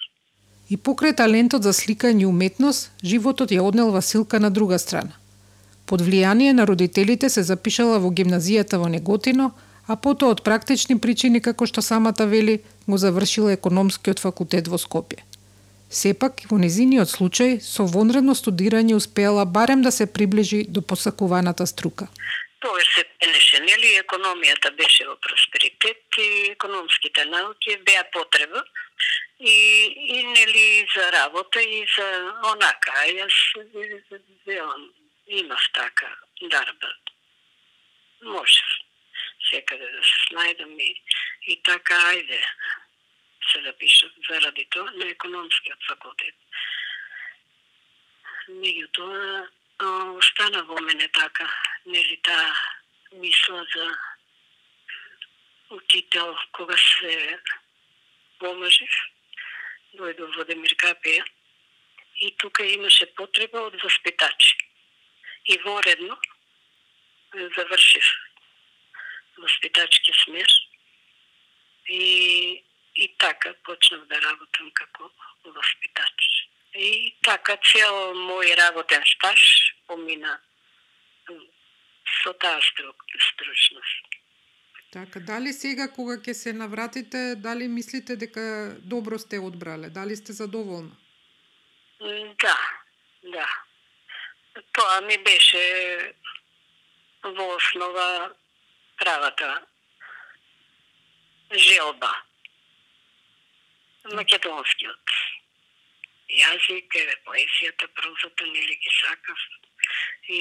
И 0.73 0.77
покрај 0.77 1.15
талентот 1.21 1.65
за 1.65 1.73
сликање 1.73 2.25
и 2.25 2.29
уметност, 2.29 2.91
животот 3.03 3.53
ја 3.53 3.65
однел 3.69 3.93
Василка 3.93 4.39
на 4.39 4.49
друга 4.49 4.77
страна. 4.79 5.13
Под 5.85 6.01
влијание 6.05 6.53
на 6.53 6.65
родителите 6.69 7.29
се 7.29 7.43
запишала 7.43 7.97
во 7.99 8.09
гимназијата 8.13 8.77
во 8.77 8.89
Неготино, 8.89 9.51
а 9.89 9.95
потоа 9.97 10.35
од 10.35 10.43
практични 10.45 10.99
причини, 11.01 11.41
како 11.41 11.65
што 11.65 11.81
самата 11.81 12.25
вели, 12.29 12.59
го 12.85 12.97
завршила 13.01 13.55
економскиот 13.57 14.19
факултет 14.21 14.67
во 14.69 14.77
Скопје. 14.77 15.23
Сепак, 15.89 16.43
во 16.51 16.59
незиниот 16.61 17.09
случај, 17.09 17.55
со 17.65 17.85
вонредно 17.89 18.35
студирање 18.37 18.93
успеала 18.93 19.45
барем 19.57 19.81
да 19.81 19.91
се 19.91 20.05
приближи 20.05 20.59
до 20.69 20.83
посакуваната 20.85 21.65
струка. 21.71 22.05
Тоа 22.61 22.83
се 22.85 23.01
пенеше, 23.17 23.61
нели, 23.65 23.95
економијата 24.03 24.69
беше 24.77 25.07
во 25.09 25.15
просперитет 25.25 26.19
и 26.21 26.27
економските 26.51 27.25
науки 27.25 27.77
беа 27.87 28.03
потреба 28.13 28.61
и, 29.39 29.55
и 30.17 30.19
нели 30.35 30.85
за 30.93 31.07
работа 31.17 31.63
и 31.63 31.81
за 31.95 32.07
онака, 32.51 32.93
а 32.93 33.07
јас 33.09 33.39
велам, 34.45 34.85
имав 35.41 35.65
така 35.73 36.13
дарба. 36.53 36.93
Можев 38.21 38.88
секаде 39.47 39.87
да 39.91 40.03
се 40.03 40.17
снајдам 40.27 40.75
и, 40.79 40.91
и 41.47 41.61
така, 41.63 41.95
ајде, 42.13 42.39
се 43.51 43.61
запишав 43.63 44.11
заради 44.29 44.65
тоа 44.69 44.91
на 44.91 45.07
економскиот 45.09 45.87
факултет. 45.87 46.35
Меѓутоа, 48.49 49.47
остана 50.19 50.63
во 50.63 50.81
мене 50.81 51.07
така, 51.07 51.47
нели 51.85 52.17
таа 52.23 52.53
мисла 53.11 53.65
за 53.75 53.87
учител 55.69 56.35
кога 56.51 56.77
се 56.77 57.39
помажев, 58.39 58.95
дојдов 59.97 60.35
во 60.37 60.45
Демиркапија 60.45 61.25
и 62.21 62.31
тука 62.37 62.63
имаше 62.63 63.05
потреба 63.15 63.61
од 63.67 63.77
воспитачи. 63.83 64.57
И 65.45 65.57
воредно 65.63 66.17
завршив 67.55 68.05
воспитачки 69.41 70.11
смер 70.23 70.49
и 71.89 72.63
и 72.95 73.15
така 73.17 73.53
почнав 73.63 74.07
да 74.07 74.21
работам 74.21 74.71
како 74.73 75.11
воспитач. 75.45 76.27
И 76.75 77.15
така 77.23 77.57
цел 77.71 78.13
мој 78.13 78.55
работен 78.57 79.03
стаж 79.05 79.41
помина 79.87 80.39
со 82.23 82.33
таа 82.33 82.59
стручност. 82.61 84.05
Така, 84.91 85.19
дали 85.19 85.53
сега 85.53 85.87
кога 85.93 86.17
ќе 86.17 86.33
се 86.33 86.53
навратите, 86.53 87.35
дали 87.35 87.67
мислите 87.67 88.15
дека 88.15 88.75
добро 88.81 89.19
сте 89.19 89.39
одбрале? 89.39 89.89
Дали 89.89 90.15
сте 90.15 90.33
задоволна? 90.33 90.95
Да, 92.41 92.57
да. 93.23 93.47
Тоа 94.73 95.01
ми 95.01 95.17
беше 95.23 96.13
во 97.23 97.55
основа 97.55 98.33
правата 98.99 99.49
желба. 101.51 102.11
Македонскиот 104.15 105.15
јазик, 106.29 106.95
поезијата, 107.25 107.87
прозата, 107.97 108.45
нели 108.45 108.75
ги 108.75 108.91
сакав. 109.01 109.39
И, 110.29 110.39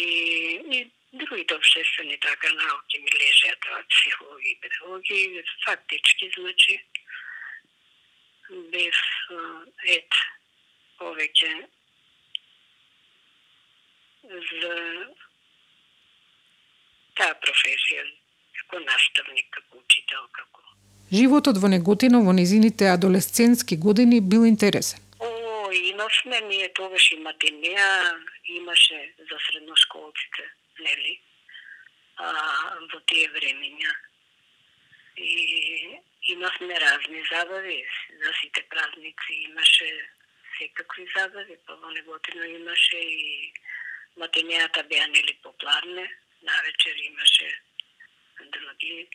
и 0.77 0.91
другите 1.13 1.55
обштествени 1.55 2.19
така 2.21 2.53
науки 2.53 2.99
ми 2.99 3.11
лежеа 3.15 3.55
тоа 3.65 3.81
психологија 3.95 4.53
и 4.53 4.61
педагогија, 4.65 5.45
фактички, 5.65 6.31
значи, 6.37 6.79
без 8.73 9.01
ет 9.97 10.21
повеќе 11.01 11.53
за 14.29 14.77
таа 17.17 17.35
професија 17.45 18.05
како 18.61 18.85
наставник, 18.85 19.51
како 19.51 19.79
учител, 19.85 20.25
како 20.33 20.59
Животот 21.13 21.57
во 21.57 21.69
Неготино 21.73 22.19
во 22.21 22.33
незините 22.37 22.91
адолесцентски 22.93 23.77
години 23.81 24.21
бил 24.21 24.43
интересен. 24.45 25.01
О, 25.21 25.71
имавме 25.73 26.41
ние 26.49 26.69
тогаш 26.75 27.13
и 27.13 27.17
матинеа, 27.17 28.19
имаше 28.45 29.15
за 29.31 29.39
средношколците, 29.47 30.45
нели? 30.81 31.15
А, 32.17 32.29
во 32.93 33.01
тие 33.09 33.31
времења. 33.33 33.95
И 35.17 35.97
имавме 36.35 36.81
разни 36.81 37.23
забави, 37.33 37.81
за 38.25 38.33
сите 38.41 38.67
празници 38.69 39.33
имаше 39.49 39.89
секакви 40.59 41.09
забави, 41.17 41.57
па 41.67 41.77
во 41.77 41.89
Неготино 41.89 42.45
имаше 42.45 42.99
и 42.99 43.53
матинеата 44.17 44.85
беа 44.93 45.09
нели 45.09 45.39
попладне, 45.43 46.05
навечер 46.43 46.97
имаше 46.97 47.49
други 48.53 49.09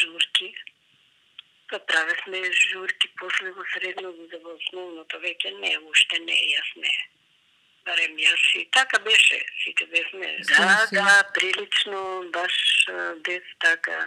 журки. 0.00 0.54
Па 1.68 1.78
правевме 1.78 2.52
журки 2.52 3.08
после 3.18 3.50
во 3.52 3.64
средно, 3.72 4.12
за 4.30 4.38
во 4.44 4.54
основното 4.58 5.18
веќе 5.24 5.52
не, 5.60 5.72
уште 5.90 6.20
не, 6.20 6.36
јас 6.52 6.70
не. 6.76 6.92
Барем 7.84 8.16
јас 8.20 8.44
и 8.60 8.64
така 8.72 9.00
беше, 9.04 9.40
сите 9.62 9.86
бевме. 9.86 10.30
Да, 10.48 10.86
да, 10.92 11.08
прилично, 11.34 12.00
баш 12.36 12.54
без 13.26 13.48
така 13.64 14.06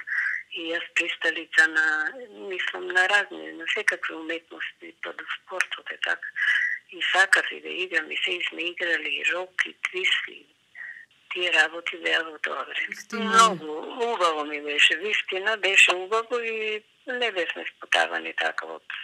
и 0.53 0.69
јас 0.71 0.85
присталица 0.95 1.67
на, 1.73 1.87
мислам, 2.49 2.87
на 2.87 3.07
разни, 3.09 3.51
на 3.57 3.65
секакви 3.73 4.15
уметности, 4.15 4.93
па 5.01 5.13
до 5.13 5.25
спортот 5.35 5.91
е 5.91 5.97
така. 5.97 6.29
И 6.91 7.01
сакав 7.11 7.51
и 7.51 7.61
да 7.61 7.69
играм, 7.69 8.11
и 8.11 8.17
се 8.17 8.39
сме 8.49 8.69
играли 8.69 9.09
и 9.17 9.25
рок, 9.33 9.65
и 9.65 9.73
твист, 9.89 10.29
и 10.29 10.45
тие 11.37 11.53
работи 11.53 11.97
беа 12.01 12.23
во 12.25 12.37
тоа 12.41 12.65
време. 12.65 12.95
Многу 13.13 13.73
убаво 14.13 14.45
ми 14.45 14.61
беше, 14.61 14.97
вистина 14.97 15.57
беше 15.57 15.95
убаво 15.95 16.39
и 16.39 16.83
не 17.07 17.31
бевме 17.31 17.65
спотавани 17.69 18.33
така 18.33 18.65
од 18.65 18.97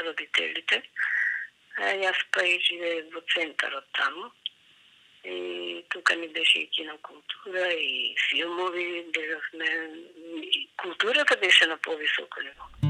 родителите. 0.00 0.82
Јас 1.80 2.18
па 2.32 2.44
и 2.44 2.56
живеев 2.60 3.12
во 3.12 3.20
центарот 3.32 3.84
таму. 3.92 4.30
И 5.24 5.84
тука 5.92 6.16
ни 6.16 6.28
беше 6.28 6.58
и 6.64 6.70
кинокултура, 6.72 7.72
и 7.72 8.16
филмови, 8.30 9.04
бевме... 9.12 9.90
Културата 10.76 11.36
беше 11.36 11.66
на 11.66 11.76
повисоко 11.76 12.40
ниво. 12.40 12.89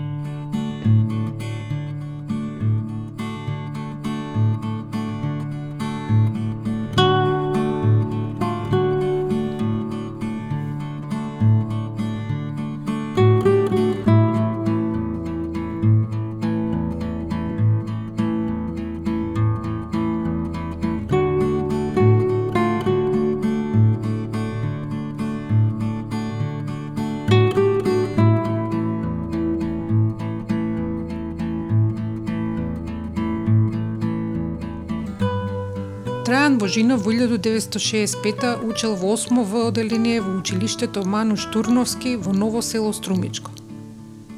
Божинов 36.61 37.07
во 37.07 37.13
1965 37.13 38.63
учел 38.69 38.95
во 38.95 39.17
8 39.17 39.45
В 39.45 39.69
оделение 39.69 40.21
во 40.21 40.37
училиштето 40.37 41.07
Ману 41.07 41.39
Штурновски 41.39 42.17
во 42.17 42.35
Ново 42.35 42.61
село 42.61 42.93
Струмичко. 42.93 43.51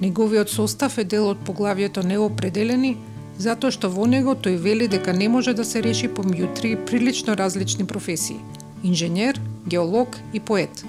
Неговиот 0.01 0.49
состав 0.49 0.99
е 0.99 1.05
дел 1.05 1.27
од 1.27 1.39
поглавието 1.43 2.07
неопределени, 2.07 2.97
затоа 3.39 3.75
што 3.75 3.91
во 3.91 4.07
него 4.07 4.37
тој 4.39 4.55
вели 4.55 4.87
дека 4.87 5.13
не 5.13 5.29
може 5.29 5.55
да 5.55 5.65
се 5.65 5.83
реши 5.83 6.07
помеѓу 6.07 6.55
три 6.55 6.77
прилично 6.77 7.35
различни 7.35 7.85
професии– 7.85 8.39
инженер, 8.85 9.41
геолог 9.67 10.15
и 10.33 10.39
поет. 10.39 10.87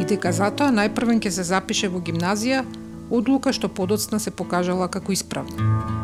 И 0.00 0.04
дека 0.04 0.34
затоа 0.34 0.74
најпрвен 0.74 1.22
ќе 1.22 1.30
се 1.30 1.46
запише 1.46 1.86
во 1.86 2.02
гимназија, 2.02 2.66
одлука 3.10 3.52
што 3.52 3.68
подоцна 3.68 4.18
се 4.18 4.34
покажала 4.34 4.90
како 4.90 5.12
исправна. 5.12 5.99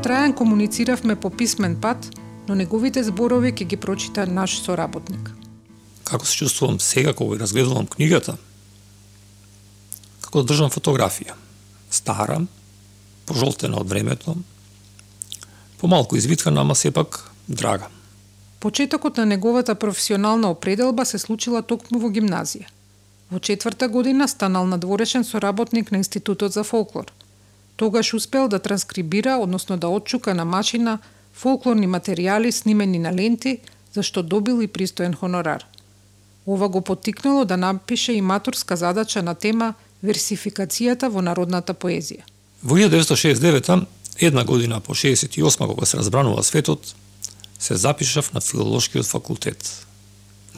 Трајан 0.00 0.32
комунициравме 0.32 1.16
по 1.16 1.30
писмен 1.30 1.74
пат, 1.80 2.06
но 2.48 2.54
неговите 2.56 3.02
зборови 3.04 3.52
ќе 3.52 3.66
ги 3.68 3.76
прочита 3.76 4.24
наш 4.26 4.54
соработник. 4.64 5.28
Како 6.08 6.26
се 6.26 6.36
чувствувам 6.40 6.80
сега 6.80 7.12
кога 7.12 7.36
разгледувам 7.38 7.86
книгата? 7.86 8.38
Како 10.24 10.40
да 10.40 10.54
држам 10.54 10.72
фотографија. 10.72 11.36
Стара, 11.90 12.40
пожолтена 13.28 13.76
од 13.84 13.92
времето, 13.92 14.38
помалку 15.78 16.16
извиткана, 16.16 16.64
ама 16.64 16.74
сепак 16.74 17.20
драга. 17.48 17.92
Почетокот 18.60 19.16
на 19.16 19.26
неговата 19.26 19.74
професионална 19.74 20.50
определба 20.50 21.04
се 21.04 21.18
случила 21.18 21.60
токму 21.62 22.00
во 22.00 22.08
гимназија. 22.08 22.72
Во 23.30 23.38
четврта 23.38 23.88
година 23.88 24.28
станал 24.28 24.66
надворешен 24.66 25.24
соработник 25.24 25.92
на 25.92 26.00
Институтот 26.00 26.52
за 26.52 26.64
фолклор. 26.64 27.12
Тогаш 27.80 28.14
успел 28.14 28.48
да 28.48 28.58
транскрибира, 28.58 29.38
односно 29.40 29.76
да 29.76 29.88
отчука 29.88 30.34
на 30.34 30.44
машина 30.44 30.98
фолклорни 31.32 31.86
материјали 31.88 32.50
снимени 32.52 32.98
на 32.98 33.08
ленти, 33.12 33.60
за 33.94 34.02
што 34.02 34.22
добил 34.22 34.60
и 34.60 34.66
пристоен 34.66 35.14
хонорар. 35.14 35.64
Ова 36.46 36.68
го 36.68 36.80
потикнало 36.80 37.44
да 37.44 37.56
напише 37.56 38.12
и 38.12 38.20
матурска 38.20 38.76
задача 38.76 39.22
на 39.22 39.34
тема 39.34 39.74
версификацијата 40.04 41.08
во 41.08 41.24
народната 41.24 41.72
поезија. 41.72 42.20
Во 42.62 42.76
1969 42.76 43.86
една 44.18 44.44
година 44.44 44.80
по 44.80 44.92
68 44.92 45.66
кога 45.66 45.86
се 45.86 45.96
разбранува 45.96 46.44
светот, 46.44 46.94
се 47.58 47.76
запишав 47.76 48.32
на 48.34 48.40
филолошкиот 48.40 49.06
факултет 49.06 49.86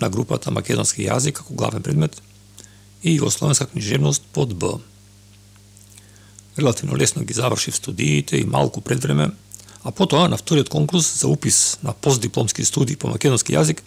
на 0.01 0.11
групата 0.11 0.51
македонски 0.51 1.07
јазик 1.07 1.39
како 1.39 1.55
главен 1.55 1.83
предмет 1.83 2.23
и 3.03 3.15
југословенска 3.15 3.71
книжевност 3.71 4.23
под 4.33 4.59
Б. 4.59 4.83
Релативно 6.59 6.97
лесно 6.97 7.25
ги 7.25 7.33
завршив 7.33 7.77
студиите 7.77 8.37
и 8.37 8.45
малку 8.45 8.81
пред 8.81 9.03
време 9.03 9.31
а 9.85 9.91
потоа 9.91 10.29
на 10.29 10.37
вториот 10.37 10.69
конкурс 10.69 11.21
за 11.21 11.29
упис 11.29 11.79
на 11.83 11.93
постдипломски 11.93 12.65
студии 12.65 12.97
по 12.97 13.09
македонски 13.09 13.53
јазик 13.53 13.83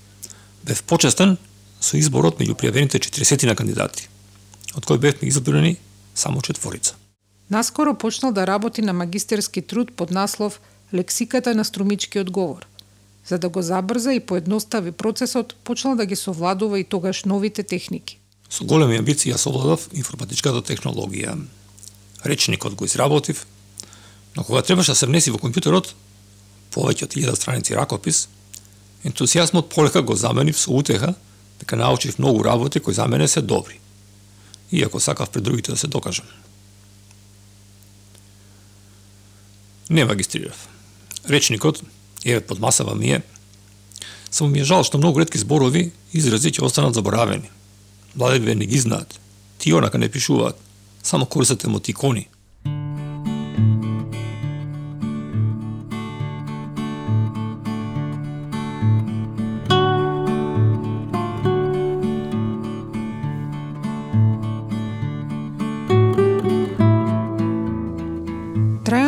бев 0.63 0.83
почестен 0.83 1.37
со 1.79 1.97
изборот 1.97 2.39
меѓу 2.39 2.55
пријавените 2.59 2.99
40 2.99 3.45
на 3.47 3.55
кандидати, 3.55 4.09
од 4.75 4.85
кои 4.85 4.97
бевме 4.97 5.29
избрани 5.29 5.77
само 6.15 6.41
четворица. 6.41 6.95
Наскоро 7.49 7.93
почнал 7.93 8.31
да 8.33 8.47
работи 8.47 8.81
на 8.81 8.93
магистерски 8.93 9.61
труд 9.61 9.91
под 9.95 10.11
наслов 10.11 10.59
Лексиката 10.93 11.55
на 11.55 11.65
струмичкиот 11.65 12.31
говор. 12.31 12.65
За 13.27 13.37
да 13.37 13.49
го 13.49 13.61
забрза 13.61 14.13
и 14.13 14.19
поедностави 14.19 14.91
процесот, 14.91 15.55
почнал 15.63 15.95
да 15.95 16.05
ги 16.05 16.15
совладува 16.15 16.79
и 16.79 16.83
тогаш 16.83 17.23
новите 17.25 17.63
техники. 17.63 18.19
Со 18.49 18.65
големи 18.65 18.97
амбиции 18.97 19.33
ја 19.33 19.37
совладав 19.37 19.89
информатичката 19.93 20.61
технологија. 20.61 21.33
Речникот 22.25 22.75
го 22.75 22.85
изработив, 22.85 23.45
Но 24.35 24.43
кога 24.43 24.61
требаше 24.61 24.91
да 24.91 24.95
се 24.95 25.07
внеси 25.07 25.31
во 25.31 25.39
компјутерот, 25.39 25.93
повеќе 26.75 27.07
од 27.07 27.15
1000 27.15 27.39
страници 27.39 27.75
ракопис, 27.75 28.27
ентусијазмот 29.07 29.71
полека 29.71 30.01
го 30.01 30.15
заменив 30.15 30.59
со 30.59 30.71
утеха 30.75 31.13
дека 31.59 31.79
научив 31.79 32.19
многу 32.19 32.43
работи 32.43 32.79
кои 32.79 32.93
за 32.93 33.07
мене 33.07 33.27
се 33.27 33.41
добри, 33.41 33.79
иако 34.71 34.99
сакав 34.99 35.29
пред 35.29 35.43
другите 35.43 35.71
да 35.71 35.77
се 35.77 35.87
докажам. 35.87 36.25
Не 39.89 40.05
магистрирав. 40.05 40.67
Речникот, 41.29 41.81
еве 42.25 42.41
под 42.41 42.59
масава 42.59 42.95
ми 42.95 43.11
е, 43.11 43.21
само 44.31 44.49
ми 44.49 44.59
е 44.59 44.67
жал 44.67 44.83
што 44.83 44.97
многу 44.97 45.19
ретки 45.19 45.39
зборови 45.39 45.93
изрази 46.11 46.51
ќе 46.51 46.65
останат 46.65 46.93
заборавени. 46.93 47.49
Младите 48.15 48.55
не 48.55 48.65
ги 48.65 48.79
знаат. 48.79 49.19
Ти 49.57 49.73
онака 49.73 49.97
не 49.97 50.09
пишуваат. 50.09 50.59
Само 51.05 51.25
користат 51.25 51.63
емотикони. 51.63 52.29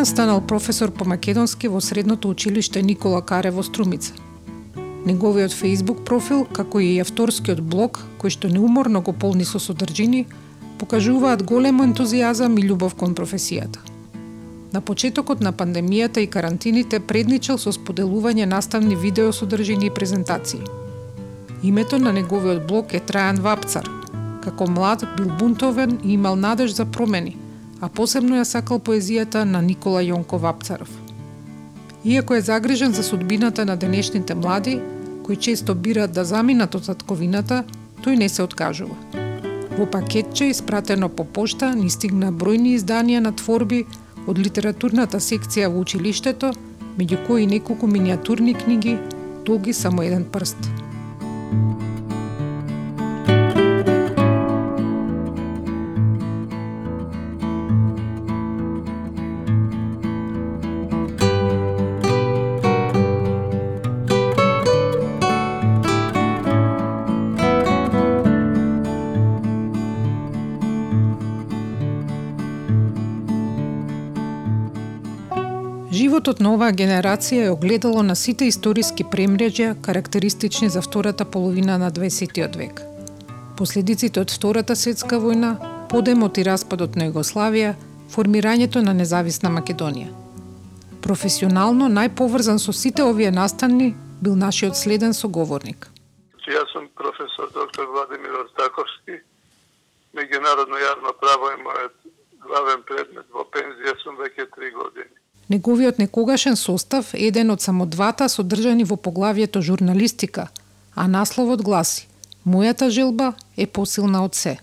станал 0.06 0.42
професор 0.42 0.92
по 0.92 1.06
македонски 1.06 1.68
во 1.68 1.82
средното 1.82 2.30
училиште 2.30 2.82
Никола 2.82 3.22
Каре 3.22 3.52
во 3.52 3.64
Струмица. 3.64 4.14
Неговиот 5.06 5.52
Facebook 5.52 6.04
профил, 6.04 6.46
како 6.46 6.80
и 6.80 7.00
авторскиот 7.00 7.62
блог, 7.62 8.00
кој 8.18 8.30
што 8.34 8.48
неуморно 8.48 9.02
го 9.02 9.14
полни 9.14 9.46
со 9.46 9.60
содржини, 9.60 10.26
покажуваат 10.80 11.44
големо 11.44 11.84
ентузијазам 11.84 12.60
и 12.60 12.68
љубов 12.70 12.96
кон 12.96 13.16
професијата. 13.16 13.80
На 14.74 14.82
почетокот 14.82 15.42
на 15.42 15.54
пандемијата 15.54 16.20
и 16.20 16.28
карантините 16.28 17.00
предничал 17.00 17.58
со 17.58 17.72
споделување 17.72 18.46
наставни 18.46 18.96
видео 18.96 19.34
содржини 19.34 19.86
и 19.86 19.90
презентации. 19.90 20.62
Името 21.64 22.00
на 22.00 22.14
неговиот 22.14 22.68
блог 22.68 22.94
е 22.94 23.00
Трајан 23.00 23.40
Вапцар. 23.42 23.90
Како 24.44 24.70
млад 24.70 25.06
бил 25.18 25.28
бунтовен 25.40 26.00
и 26.04 26.14
имал 26.14 26.36
надеж 26.36 26.76
за 26.76 26.86
промени– 26.86 27.38
а 27.82 27.90
посебно 27.90 28.40
ја 28.40 28.46
сакал 28.46 28.80
поезијата 28.80 29.44
на 29.46 29.62
Никола 29.62 30.02
Јонков 30.02 30.42
Вапцаров. 30.42 30.90
Иако 32.06 32.36
е 32.36 32.42
загрижен 32.42 32.94
за 32.94 33.04
судбината 33.04 33.66
на 33.66 33.76
денешните 33.78 34.36
млади, 34.36 34.80
кои 35.24 35.36
често 35.36 35.76
бираат 35.76 36.12
да 36.12 36.26
заминат 36.26 36.76
од 36.76 36.88
татковината, 36.88 37.64
тој 38.02 38.18
не 38.18 38.30
се 38.30 38.44
откажува. 38.44 39.27
Во 39.78 39.86
пакетче 39.86 40.50
испратено 40.50 41.10
по 41.10 41.24
пошта 41.24 41.68
ни 41.78 41.90
стигна 41.94 42.32
бројни 42.34 42.74
изданија 42.80 43.20
на 43.22 43.32
творби 43.42 43.84
од 44.26 44.42
литературната 44.42 45.22
секција 45.22 45.70
во 45.70 45.84
училиштето, 45.86 46.50
меѓу 46.98 47.22
кои 47.28 47.46
неколку 47.46 47.88
миниатурни 47.88 48.58
книги, 48.58 48.98
долги 49.46 49.74
само 49.74 50.02
еден 50.10 50.26
прст. 50.34 50.58
Животот 76.28 76.44
на 76.44 76.50
оваа 76.58 76.74
генерација 76.76 77.46
е 77.48 77.52
огледало 77.54 78.02
на 78.04 78.14
сите 78.20 78.50
историски 78.52 79.06
премреџја 79.08 79.78
карактеристични 79.82 80.68
за 80.70 80.82
втората 80.84 81.24
половина 81.24 81.78
на 81.80 81.88
20 81.90 82.58
век. 82.58 82.82
Последиците 83.58 84.20
од 84.20 84.34
Втората 84.36 84.76
светска 84.76 85.22
војна, 85.24 85.54
подемот 85.88 86.38
и 86.38 86.44
распадот 86.44 86.98
на 87.00 87.08
Југославија, 87.08 87.70
формирањето 88.12 88.84
на 88.84 88.92
независна 88.94 89.48
Македонија. 89.48 90.12
Професионално 91.06 91.88
најповрзан 91.88 92.60
со 92.60 92.76
сите 92.76 93.08
овие 93.08 93.32
настанни 93.32 93.96
бил 94.20 94.36
нашиот 94.36 94.76
следен 94.76 95.14
соговорник. 95.14 95.88
Јас 96.44 96.68
сум 96.74 96.90
професор 96.96 97.54
доктор 97.54 97.88
Владимир 97.94 98.36
Ортаковски. 98.42 99.22
Меѓународно 100.12 100.76
јавно 100.76 101.16
право 101.24 101.54
е 101.56 101.64
мојот 101.64 101.96
главен 102.44 102.84
предмет 102.84 103.32
во 103.32 103.48
пензија 103.48 103.96
сум 104.04 104.20
веќе 104.20 104.52
три 104.58 104.76
години. 104.76 105.17
Неговиот 105.50 105.98
некогашен 105.98 106.56
состав 106.56 107.14
е 107.14 107.28
еден 107.28 107.52
од 107.52 107.62
само 107.62 107.86
двата 107.86 108.30
содржани 108.30 108.84
во 108.84 108.98
поглавието 108.98 109.62
журналистика, 109.62 110.48
а 110.96 111.08
насловот 111.08 111.62
гласи 111.64 112.08
Мојата 112.48 112.90
желба 112.90 113.34
е 113.58 113.68
посилна 113.68 114.24
од 114.24 114.36
се. 114.36 114.58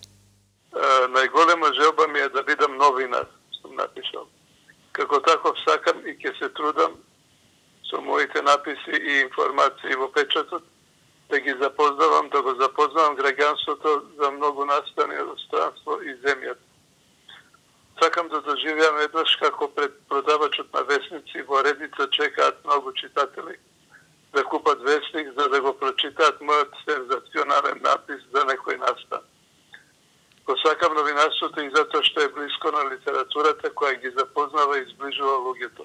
најголема 1.15 1.69
желба 1.75 2.07
ми 2.09 2.19
е 2.19 2.29
да 2.29 2.43
бидам 2.43 2.77
новинар, 2.77 3.27
сум 3.61 3.77
напишал. 3.77 4.27
Како 4.93 5.21
таков 5.21 5.57
сакам 5.69 6.01
и 6.07 6.17
ќе 6.17 6.33
се 6.39 6.49
трудам 6.49 6.97
со 7.91 8.01
моите 8.01 8.43
написи 8.43 8.97
и 8.97 9.21
информации 9.21 9.97
во 10.01 10.09
печатот 10.13 10.65
да 11.31 11.41
ги 11.41 11.55
запознавам, 11.61 12.29
да 12.29 12.43
го 12.43 12.55
запознавам 12.61 13.17
граѓанството 13.17 13.91
за 14.21 14.31
многу 14.31 14.65
настани 14.65 15.17
од 15.21 15.39
странство 15.49 16.01
и 16.03 16.17
земјата. 16.25 16.65
Сакам 18.65 18.99
еднаш 18.99 19.37
како 19.37 19.69
пред 19.69 19.93
продавачот 20.09 20.73
на 20.73 20.83
весници 20.89 21.43
во 21.49 21.63
редица 21.63 22.09
чекаат 22.11 22.65
многу 22.65 22.93
читатели 22.93 23.59
да 24.33 24.45
купат 24.45 24.83
весник 24.83 25.29
за 25.39 25.49
да 25.49 25.61
го 25.61 25.73
прочитаат 25.79 26.41
мојот 26.41 26.73
сензационален 26.85 27.83
напис 27.85 28.23
за 28.33 28.45
некој 28.49 28.79
настан. 28.81 29.21
Го 30.47 30.57
сакам 30.63 30.95
новинарството 30.95 31.61
и 31.61 31.71
затоа 31.77 32.03
што 32.09 32.25
е 32.25 32.33
близко 32.39 32.73
на 32.73 32.89
литературата 32.89 33.71
која 33.71 34.01
ги 34.01 34.15
запознава 34.17 34.79
и 34.79 34.87
изближува 34.89 35.37
луѓето. 35.45 35.85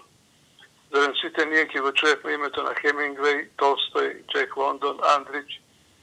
Зарем 0.93 1.15
сите 1.21 1.45
ние 1.45 1.67
ќе 1.67 1.82
го 1.82 1.91
чуевме 1.91 2.34
името 2.34 2.63
на 2.63 2.73
Хемингвей, 2.80 3.49
Толстој, 3.57 4.23
Джек 4.32 4.57
Лондон, 4.57 5.03
Андрич, 5.03 5.61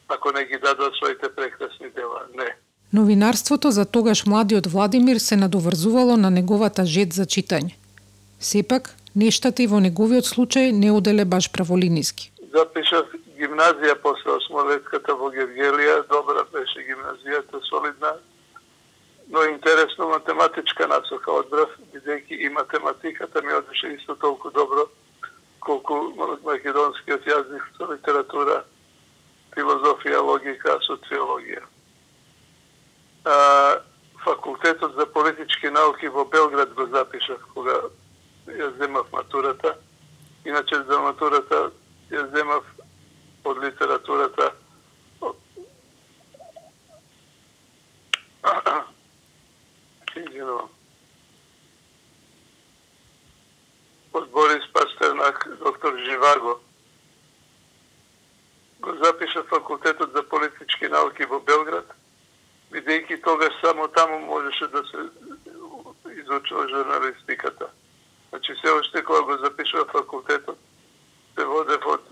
ако 0.08 0.32
не 0.32 0.44
ги 0.44 0.58
дадат 0.58 0.94
своите 0.94 1.34
прекрасни 1.34 1.90
дела. 1.90 2.26
Не. 2.34 2.56
Новинарството 2.96 3.70
за 3.70 3.84
тогаш 3.84 4.26
младиот 4.26 4.66
Владимир 4.66 5.16
се 5.16 5.36
надоврзувало 5.36 6.16
на 6.16 6.30
неговата 6.30 6.84
жет 6.84 7.12
за 7.12 7.26
читање. 7.26 7.74
Сепак, 8.40 8.88
нештата 9.22 9.62
и 9.62 9.66
во 9.72 9.80
неговиот 9.84 10.24
случај 10.24 10.72
не 10.72 10.88
оделе 10.98 11.26
баш 11.32 11.50
праволиниски. 11.56 12.30
Запишав 12.54 13.12
гимназија 13.36 13.98
после 14.06 14.32
осмолетката 14.38 15.12
во 15.12 15.28
Гергелија. 15.36 16.08
добра 16.08 16.46
беше 16.56 16.86
гимназијата, 16.88 17.60
солидна, 17.68 18.14
но 19.28 19.44
интересно 19.44 20.08
математичка 20.16 20.88
насока 20.88 21.30
одбрав, 21.32 21.68
бидејќи 21.92 22.40
и 22.46 22.48
математиката 22.48 23.42
ми 23.42 23.52
одеше 23.60 23.92
исто 23.98 24.14
толку 24.14 24.50
добро, 24.50 24.88
колку 25.60 26.00
македонскиот 26.48 27.28
јазник 27.28 27.64
со 27.76 27.92
литература, 27.92 28.64
филозофија, 29.52 30.24
логика, 30.32 30.80
социологија. 30.88 31.75
А, 33.26 33.80
факултетот 34.24 34.94
за 34.94 35.06
политички 35.06 35.66
науки 35.70 36.08
во 36.08 36.24
Белград 36.24 36.74
го 36.74 36.86
запишав 36.86 37.40
кога 37.54 37.74
ја 38.46 38.70
земав 38.78 39.06
матурата. 39.12 39.74
Иначе 40.44 40.76
за 40.86 40.98
матурата 41.00 41.70
ја 42.10 42.30
земав 42.36 42.64
од 43.44 43.58
литературата 43.58 44.52
извинувам. 50.16 50.68
Од 54.12 54.30
Борис 54.30 54.72
Пастернак, 54.72 55.48
доктор 55.58 55.98
Живаго. 55.98 56.60
Го 58.80 58.96
запиша 59.04 59.42
факултетот 59.42 60.12
за 60.12 60.22
политички 60.22 60.88
науки 60.88 61.24
во 61.24 61.40
Белград, 61.40 61.86
бидејќи 62.72 63.22
тогаш 63.24 63.52
само 63.64 63.88
таму 63.88 64.18
можеше 64.18 64.66
да 64.66 64.82
се 64.84 65.08
изучува 66.20 66.68
журналистиката. 66.68 67.68
Значи 68.30 68.54
се 68.64 68.72
уште 68.72 69.04
кога 69.04 69.22
го 69.22 69.36
запишува 69.44 69.84
факултетот, 69.92 70.58
се 71.38 71.44
водев 71.44 71.86
од 71.86 72.02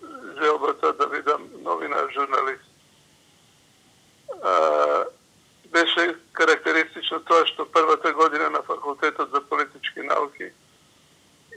желбата 0.42 0.92
да 0.92 1.06
видам 1.06 1.48
новинар 1.62 2.08
журналист. 2.14 2.70
А, 4.42 5.04
беше 5.72 6.16
карактеристично 6.32 7.20
тоа 7.20 7.46
што 7.46 7.66
првата 7.66 8.12
година 8.12 8.50
на 8.50 8.62
факултетот 8.62 9.30
за 9.30 9.40
политички 9.40 10.02
науки, 10.02 10.50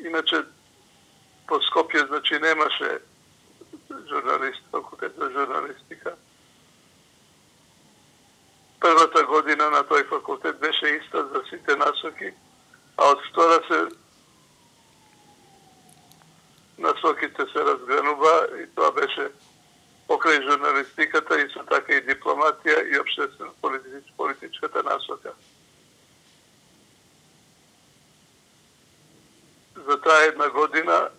иначе 0.06 0.44
по 1.48 1.60
Скопје 1.70 2.08
значи 2.08 2.40
немаше 2.40 3.00
журналист, 4.10 4.64
факултет 4.72 5.14
за 5.18 5.32
журналистика. 5.32 6.16
Првата 8.80 9.24
година 9.26 9.70
на 9.70 9.84
тој 9.84 10.08
факултет 10.10 10.60
беше 10.60 10.88
иста 10.98 11.28
за 11.28 11.44
сите 12.08 12.26
насоки, 12.26 12.34
а 12.98 13.04
од 13.04 13.20
втора 13.30 13.62
се 13.68 13.96
насоките 16.78 17.46
се 17.54 17.60
разгранува 17.60 18.48
и 18.62 18.68
тоа 18.76 18.92
беше 18.92 19.32
покрај 20.08 20.42
журналистиката 20.44 21.42
и 21.42 21.50
со 21.50 21.64
така 21.66 21.94
и 21.94 22.06
дипломатија 22.06 22.94
и 22.94 23.00
обштествено 23.00 23.54
политич, 23.62 24.06
политичката 24.18 24.84
насока. 24.84 25.34
За 29.76 30.02
таа 30.02 30.28
една 30.28 30.50
година 30.50 31.10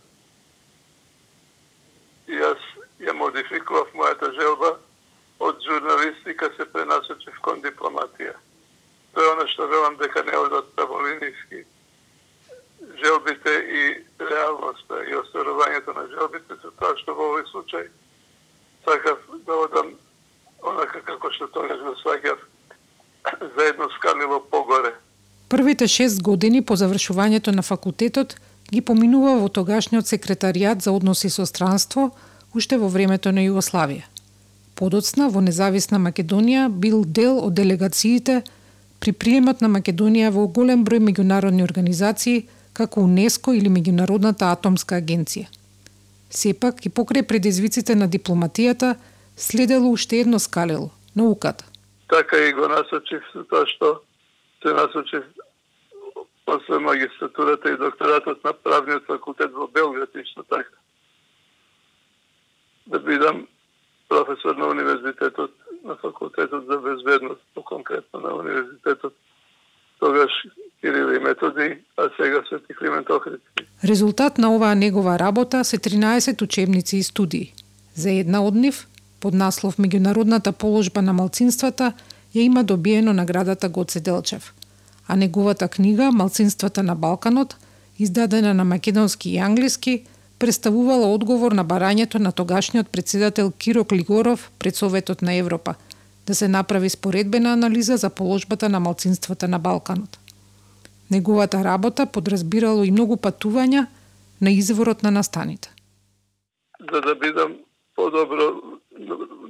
јас 2.28 2.60
ја 3.00 3.12
модификував 3.12 3.92
мојата 3.94 4.32
желба 4.40 4.78
од 5.38 5.56
журналистика 5.62 6.50
се 6.56 6.64
пренасочив 6.72 7.38
кон 7.40 7.62
дипломатија. 7.62 8.34
Тоа 9.14 9.24
е 9.24 9.32
оно 9.34 9.46
што 9.50 9.66
велам 9.66 9.96
дека 9.98 10.22
не 10.22 10.36
одат 10.36 10.68
праволиниски. 10.76 11.64
Желбите 13.02 13.50
и 13.50 13.82
реалноста 14.20 15.00
и 15.10 15.16
остварувањето 15.18 15.94
на 15.96 16.04
желбите 16.12 16.54
се 16.62 16.70
тоа 16.78 16.94
што 17.00 17.14
во 17.18 17.32
овој 17.32 17.46
случај 17.50 17.88
сакав 18.84 19.18
да 19.46 19.56
одам 19.64 19.90
онака 20.62 21.02
како 21.02 21.32
што 21.34 21.48
тогаш 21.56 21.82
го 21.82 21.94
сваќав 22.02 22.38
за 23.56 23.66
едно 23.72 23.88
скалило 23.96 24.40
погоре. 24.54 24.94
Првите 25.78 25.94
шест 25.94 26.22
години 26.22 26.58
по 26.62 26.74
завршувањето 26.74 27.52
на 27.54 27.62
факултетот 27.62 28.32
ги 28.72 28.80
поминува 28.80 29.36
во 29.38 29.48
тогашниот 29.48 30.10
секретаријат 30.10 30.82
за 30.82 30.90
односи 30.90 31.30
со 31.30 31.46
странство, 31.46 32.10
уште 32.54 32.78
во 32.82 32.88
времето 32.88 33.30
на 33.30 33.44
Југославија. 33.46 34.02
Подоцна 34.74 35.28
во 35.30 35.38
независна 35.40 36.02
Македонија 36.02 36.66
бил 36.68 37.04
дел 37.04 37.38
од 37.38 37.54
делегациите 37.54 38.42
при 38.98 39.12
приемот 39.12 39.62
на 39.62 39.70
Македонија 39.70 40.34
во 40.34 40.48
голем 40.48 40.82
број 40.82 40.98
меѓународни 40.98 41.62
организации 41.62 42.48
како 42.72 43.06
УНЕСКО 43.06 43.54
или 43.54 43.70
Меѓународната 43.70 44.50
атомска 44.50 44.98
агенција. 44.98 45.46
Сепак 46.30 46.86
и 46.86 46.90
покрај 46.90 47.22
предизвиците 47.22 47.94
на 47.94 48.08
дипломатијата 48.08 48.96
следело 49.36 49.94
уште 49.94 50.26
едно 50.26 50.42
скалело 50.42 50.90
науката. 51.14 51.64
Така 52.08 52.48
и 52.48 52.52
го 52.52 52.66
насочив 52.66 53.22
со 53.32 53.46
тоа 53.46 53.66
што 53.66 54.00
се 54.62 54.74
насочив 54.74 55.22
после 56.48 56.78
магистратурата 56.78 57.70
и 57.70 57.76
докторатот 57.76 58.44
на 58.44 58.52
правниот 58.52 59.04
факултет 59.06 59.52
во 59.52 59.68
Белград 59.68 60.10
исто 60.14 60.42
така. 60.42 60.76
Да 62.86 62.98
бидам 62.98 63.46
професор 64.08 64.56
на 64.56 64.66
универзитетот, 64.68 65.52
на 65.84 65.96
факултетот 65.96 66.64
за 66.66 66.78
безбедност, 66.78 67.40
по-конкретно 67.54 68.20
на 68.20 68.34
универзитетот 68.34 69.14
тогаш 69.98 70.30
Кирил 70.80 71.08
и 71.12 71.18
Методи, 71.18 71.78
а 71.96 72.10
сега 72.16 72.42
Свети 72.48 72.74
Климент 72.74 73.10
Охрид. 73.10 73.40
Резултат 73.84 74.38
на 74.38 74.54
оваа 74.54 74.74
негова 74.74 75.18
работа 75.18 75.64
се 75.64 75.78
13 75.78 76.42
учебници 76.42 76.96
и 76.96 77.02
студии. 77.02 77.52
За 77.94 78.10
една 78.10 78.40
од 78.40 78.54
нив, 78.54 78.86
под 79.20 79.34
наслов 79.34 79.76
Меѓународната 79.76 80.52
положба 80.52 81.02
на 81.02 81.12
малцинствата, 81.12 81.92
ја 82.34 82.40
има 82.40 82.64
добиено 82.64 83.12
наградата 83.12 83.68
Гоце 83.68 84.00
Делчев. 84.00 84.54
А 85.08 85.16
неговата 85.16 85.68
книга 85.68 86.12
Малцинствата 86.12 86.82
на 86.82 86.94
Балканот, 86.94 87.56
издадена 87.98 88.54
на 88.54 88.64
македонски 88.64 89.30
и 89.30 89.38
англиски, 89.38 90.04
представувала 90.38 91.06
одговор 91.06 91.52
на 91.52 91.64
барањето 91.64 92.18
на 92.18 92.32
тогашниот 92.32 92.88
председател 92.88 93.50
Киро 93.50 93.84
Клигоров 93.84 94.50
пред 94.58 94.76
Советот 94.76 95.22
на 95.22 95.34
Европа– 95.34 95.74
да 96.28 96.34
се 96.34 96.48
направи 96.48 96.88
споредбена 96.90 97.52
анализа 97.52 97.96
за 97.96 98.10
положбата 98.10 98.68
на 98.68 98.80
малцинствата 98.80 99.48
на 99.48 99.58
Балканот. 99.58 100.18
Неговата 101.10 101.64
работа 101.64 102.06
подразбирало 102.06 102.84
и 102.84 102.90
многу 102.90 103.16
патувања 103.16 103.86
на 104.40 104.50
изворот 104.50 105.02
на 105.02 105.10
настаните. 105.10 105.72
За 106.92 107.00
да 107.00 107.14
бидам 107.14 107.54
подобро 107.96 108.48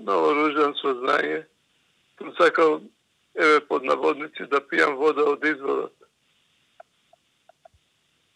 наоружен 0.06 0.76
со 0.78 0.94
знање, 1.02 1.42
сакал, 2.38 2.78
еве 3.38 3.60
под 3.60 3.84
наводници, 3.84 4.46
да 4.50 4.60
пијам 4.60 4.96
вода 4.98 5.24
од 5.30 5.44
изворот. 5.44 5.94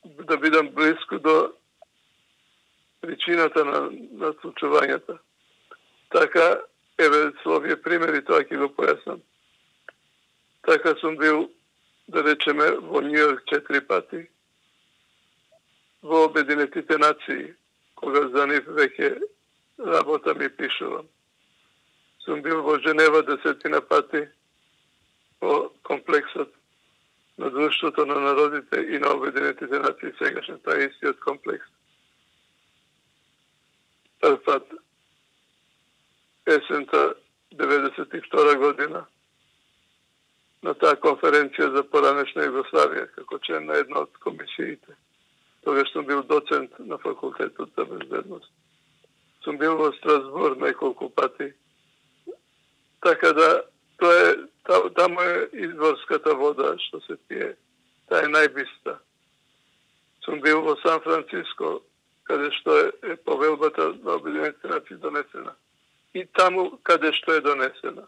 Да 0.05 0.37
бидам 0.37 0.71
близко 0.75 1.19
до 1.19 1.53
причината 3.01 3.65
на, 3.65 3.81
на 3.91 4.33
случувањата. 4.43 5.19
Така, 6.15 6.63
еве 6.99 7.33
со 7.43 7.57
овие 7.59 7.77
примери 7.83 8.23
тоа 8.23 8.45
ќе 8.47 8.61
го 8.61 8.71
појаснам. 8.77 9.23
Така 10.63 10.95
сум 11.01 11.17
бил, 11.19 11.49
да 12.09 12.23
речеме, 12.23 12.71
во 12.79 13.03
Нью-Йорк 13.03 13.43
четири 13.51 13.81
пати, 13.81 14.29
во 16.03 16.25
Обединетите 16.29 16.99
нации, 16.99 17.55
кога 17.95 18.29
за 18.29 18.47
нив 18.47 18.69
веќе 18.69 19.19
работам 19.79 20.43
и 20.43 20.49
пишувам. 20.49 21.09
Сум 22.23 22.43
бил 22.43 22.63
во 22.63 22.79
Женева 22.79 23.23
десетина 23.27 23.81
пати, 23.81 24.29
во 25.43 25.71
комплексот 25.83 26.55
на 27.39 27.51
Друштвото 27.51 28.07
на 28.07 28.21
народите 28.21 28.77
и 28.81 28.99
на 28.99 29.11
Обединетите 29.11 29.79
нации, 29.79 30.13
сегашен 30.19 30.61
тоа 30.61 30.79
истиот 30.79 31.19
комплекс. 31.21 31.67
Прв 34.21 34.45
пат 34.45 34.67
есента 36.47 37.15
92 37.55 38.57
година 38.59 39.07
на 40.63 40.75
таа 40.75 40.95
конференција 40.95 41.73
за 41.75 41.83
поранешна 41.91 42.47
Југославија, 42.47 43.09
како 43.17 43.39
член 43.43 43.67
на 43.67 43.81
една 43.83 44.05
од 44.07 44.15
комисиите. 44.23 44.95
Тогаш 45.67 45.91
сум 45.93 46.07
бил 46.07 46.23
доцент 46.23 46.79
на 46.79 46.99
факултетот 46.99 47.71
за 47.77 47.85
безбедност. 47.85 48.53
Сум 49.43 49.59
бил 49.59 49.77
во 49.77 49.93
Страсбур 49.93 50.57
неколку 50.57 51.11
пати. 51.11 51.53
Така 53.01 53.33
да, 53.33 53.63
тоа 54.03 54.19
е, 54.31 54.91
таму 54.97 55.21
е 55.21 55.49
изворската 55.53 56.35
вода 56.35 56.75
што 56.89 57.01
се 57.07 57.17
пие. 57.29 57.55
Таа 58.11 58.27
е 58.27 58.31
најбиста. 58.33 58.99
Сум 60.25 60.41
бил 60.41 60.63
во 60.63 60.75
Сан 60.83 61.01
Франциско, 61.07 61.81
каде 62.27 62.51
што 62.59 62.79
е, 62.79 62.91
е 63.13 63.17
повелбата 63.17 63.93
на 64.03 64.19
Обединените 64.19 64.69
нации 64.69 64.97
донесена. 64.97 65.55
И 66.15 66.27
таму 66.39 66.79
каде 66.83 67.13
што 67.13 67.39
е 67.39 67.45
донесена. 67.47 68.07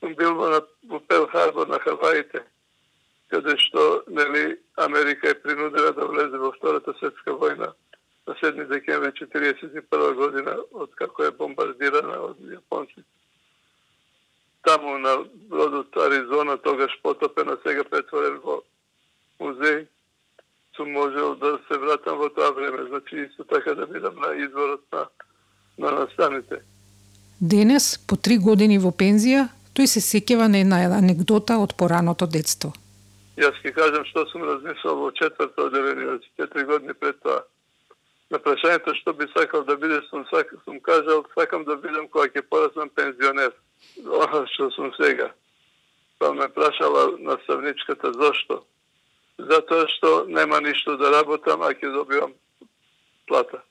Сум 0.00 0.14
бил 0.14 0.34
во, 0.34 0.62
во 0.88 1.00
Пел 1.00 1.26
Харбор 1.34 1.66
на 1.68 1.78
Хаваите, 1.78 2.44
каде 3.30 3.56
што 3.58 4.04
нели 4.08 4.58
Америка 4.76 5.30
е 5.30 5.40
принудена 5.42 5.92
да 5.92 6.06
влезе 6.06 6.38
во 6.38 6.52
Втората 6.52 6.94
светска 6.98 7.34
војна 7.38 7.72
на 8.26 8.34
7 8.42 8.68
декември 8.68 9.10
1941 9.18 10.14
година, 10.14 10.56
од 10.72 10.94
како 10.94 11.24
е 11.24 11.34
бомбардирана 11.34 12.20
од 12.30 12.38
јапонците. 12.38 13.08
Таму 14.62 14.98
на 14.98 15.16
бродот 15.50 15.96
Аризона, 15.96 16.56
тогаш 16.58 17.00
потопена, 17.02 17.56
сега 17.66 17.84
претворен 17.84 18.38
во 18.44 18.62
музеј, 19.40 19.86
сум 20.76 20.92
можел 20.92 21.34
да 21.34 21.58
се 21.68 21.78
вратам 21.78 22.18
во 22.18 22.28
тоа 22.30 22.52
време, 22.52 22.86
значи 22.88 23.16
исто 23.26 23.44
така 23.44 23.74
да 23.74 23.86
бидам 23.86 24.14
на 24.16 24.34
изворот 24.44 24.84
на, 24.92 25.08
на 25.78 25.90
настаните. 25.90 26.62
Денес, 27.40 27.98
по 28.06 28.16
три 28.16 28.38
години 28.38 28.78
во 28.78 28.92
пензија, 28.94 29.48
тој 29.74 29.86
се 29.90 30.00
сеќава 30.00 30.46
на 30.46 30.62
една 30.62 30.78
анекдота 30.94 31.58
од 31.58 31.74
пораното 31.74 32.26
детство. 32.30 32.70
Јас 33.40 33.56
ќе 33.64 33.72
кажам 33.74 34.04
што 34.06 34.26
сум 34.30 34.44
размислил 34.44 35.00
во 35.00 35.10
четврта 35.16 35.66
одделение, 35.66 36.20
4 36.38 36.64
години 36.68 36.94
пред 36.94 37.18
тоа. 37.24 37.42
На 38.30 38.38
прашањето 38.38 38.94
што 39.00 39.12
би 39.12 39.26
сакал 39.32 39.64
да 39.64 39.76
биде, 39.76 40.00
сум, 40.10 40.22
сак, 40.30 40.54
сум 40.64 40.78
кажал, 40.80 41.24
сакам 41.34 41.64
да 41.64 41.76
бидам 41.76 42.08
кога 42.08 42.28
ќе 42.28 42.46
пораснам 42.48 42.92
пензионер. 42.94 43.52
Оно 44.04 44.46
што 44.54 44.70
сум 44.70 44.92
сега. 44.98 45.32
Па 46.18 46.32
ме 46.34 46.48
прашала 46.48 47.16
наставничката 47.18 48.12
зошто 48.12 48.62
затоа 49.38 49.88
што 49.88 50.24
нема 50.28 50.60
ништо 50.60 50.96
да 50.96 51.10
работам, 51.10 51.62
а 51.62 51.72
ќе 51.74 51.92
добивам 51.92 52.34
плата. 53.26 53.62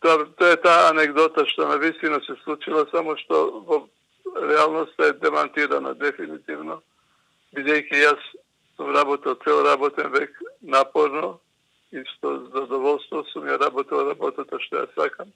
Тоа, 0.00 0.26
тоа 0.38 0.52
е 0.52 0.60
таа 0.60 0.88
анекдота 0.90 1.46
што 1.48 1.68
на 1.68 1.78
вистина 1.78 2.20
се 2.26 2.36
случила, 2.44 2.86
само 2.90 3.16
што 3.16 3.44
во 3.68 3.84
реалноста 4.34 5.10
е 5.10 5.18
демантирана 5.22 5.94
дефинитивно, 5.94 6.80
бидејќи 7.56 8.02
јас 8.04 8.28
сум 8.76 8.92
работел 8.96 9.38
цел 9.44 9.62
работен 9.64 10.10
век 10.12 10.36
напорно 10.60 11.38
и 11.92 12.02
што 12.16 12.36
задоволство 12.52 13.24
сум 13.32 13.48
ја 13.48 13.60
работел 13.62 14.04
работата 14.08 14.60
што 14.60 14.82
ја 14.82 14.88
сакам. 14.94 15.32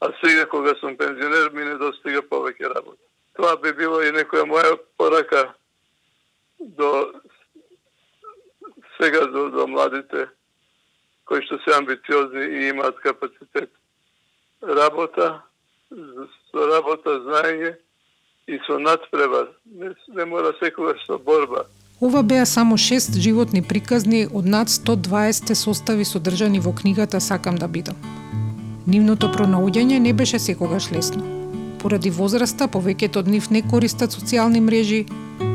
А 0.00 0.12
сега 0.24 0.46
кога 0.46 0.74
сум 0.80 0.96
пензионер 0.96 1.50
ми 1.52 1.64
не 1.64 1.74
достига 1.74 2.22
повеќе 2.22 2.74
работа. 2.74 3.02
Тоа 3.36 3.56
би 3.56 3.72
било 3.72 4.00
и 4.02 4.14
некоја 4.14 4.46
моја 4.46 4.78
порака 4.98 5.54
до 6.58 7.12
сега 9.00 9.26
до, 9.26 9.48
до 9.50 9.66
младите 9.66 10.28
кои 11.28 11.42
што 11.44 11.58
се 11.64 11.76
амбициозни 11.76 12.40
и 12.40 12.68
имаат 12.68 13.00
капацитет. 13.04 13.70
Работа, 14.62 15.42
со 16.50 16.66
работа, 16.72 17.18
знаење 17.26 17.74
и 18.48 18.58
со 18.66 18.78
надпревар. 18.78 19.50
Не, 19.66 19.92
не 20.08 20.24
мора 20.24 20.54
секогаш 20.62 21.04
со 21.06 21.18
борба. 21.18 21.66
Ова 22.00 22.22
беа 22.22 22.46
само 22.46 22.78
шест 22.78 23.18
животни 23.18 23.62
приказни 23.62 24.26
од 24.26 24.46
над 24.46 24.72
120 24.72 25.54
состави 25.54 26.04
содржани 26.04 26.60
во 26.60 26.72
книгата 26.72 27.20
Сакам 27.20 27.58
да 27.58 27.68
бидам. 27.68 28.27
Нивното 28.88 29.28
пронаоѓање 29.28 29.98
не 30.00 30.14
беше 30.16 30.38
секогаш 30.40 30.86
лесно. 30.90 31.20
Поради 31.78 32.08
возраста, 32.10 32.68
повеќето 32.72 33.20
од 33.20 33.26
нив 33.28 33.50
не 33.52 33.60
користат 33.60 34.14
социјални 34.16 34.62
мрежи, 34.64 35.02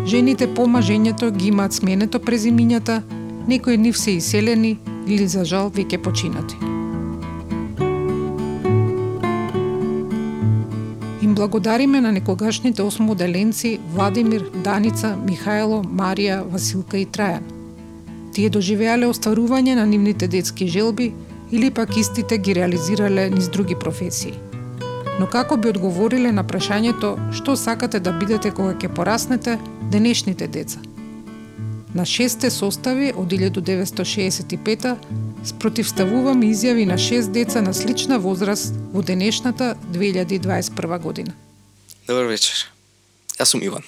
жените 0.06 0.48
по 0.54 0.68
мажењето 0.70 1.32
ги 1.34 1.48
имаат 1.50 1.74
сменето 1.74 2.22
презимињата 2.22 3.00
некои 3.48 3.78
нив 3.78 3.98
се 3.98 4.20
иселени 4.20 4.78
или 5.08 5.26
за 5.28 5.46
жал 5.46 5.72
веќе 5.74 5.98
починати. 5.98 6.62
Им 11.26 11.34
благодариме 11.34 12.02
на 12.02 12.12
некогашните 12.12 12.86
осмоделенци 12.86 13.80
Владимир, 13.96 14.46
Даница, 14.64 15.18
Михајло, 15.26 15.82
Марија, 15.82 16.44
Василка 16.46 17.02
и 17.02 17.08
Трајан. 17.10 17.50
Тие 18.34 18.50
доживеале 18.50 19.10
остварување 19.10 19.74
на 19.76 19.90
нивните 19.90 20.28
детски 20.28 20.68
желби 20.68 21.14
или 21.54 21.70
пак 21.72 21.98
истите 21.98 22.38
ги 22.38 22.56
реализирале 22.56 23.30
низ 23.30 23.50
други 23.50 23.76
професии. 23.76 24.34
Но 25.20 25.28
како 25.30 25.58
би 25.58 25.70
одговориле 25.70 26.32
на 26.34 26.44
прашањето 26.44 27.14
што 27.38 27.56
сакате 27.56 28.02
да 28.02 28.16
бидете 28.18 28.52
кога 28.52 28.74
ќе 28.74 28.90
пораснете 28.90 29.60
денешните 29.94 30.50
деца– 30.50 30.82
На 31.94 32.06
шесте 32.06 32.50
состави 32.50 33.12
од 33.14 33.30
1965 33.30 34.96
спротивставувам 35.46 36.42
изјави 36.42 36.88
на 36.90 36.98
шест 36.98 37.30
деца 37.32 37.62
на 37.62 37.74
слична 37.74 38.18
возраст 38.20 38.74
во 38.94 39.04
денешната 39.06 39.76
2021 39.94 41.00
година. 41.00 41.34
Добар 42.08 42.26
вечер. 42.26 42.66
Јас 43.38 43.54
сум 43.54 43.62
Иван. 43.62 43.86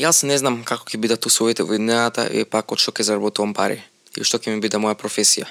Јас 0.00 0.24
не 0.24 0.38
знам 0.38 0.62
како 0.64 0.88
ќе 0.88 0.96
бидат 0.96 1.26
условите 1.26 1.62
во 1.62 1.76
иднината 1.76 2.24
и 2.24 2.48
пак 2.48 2.72
од 2.72 2.80
што 2.80 2.92
ќе 2.92 3.04
заработувам 3.04 3.52
пари 3.52 3.82
и 4.16 4.24
што 4.24 4.40
ќе 4.40 4.56
ми 4.56 4.64
биде 4.64 4.80
моја 4.80 4.96
професија. 4.96 5.44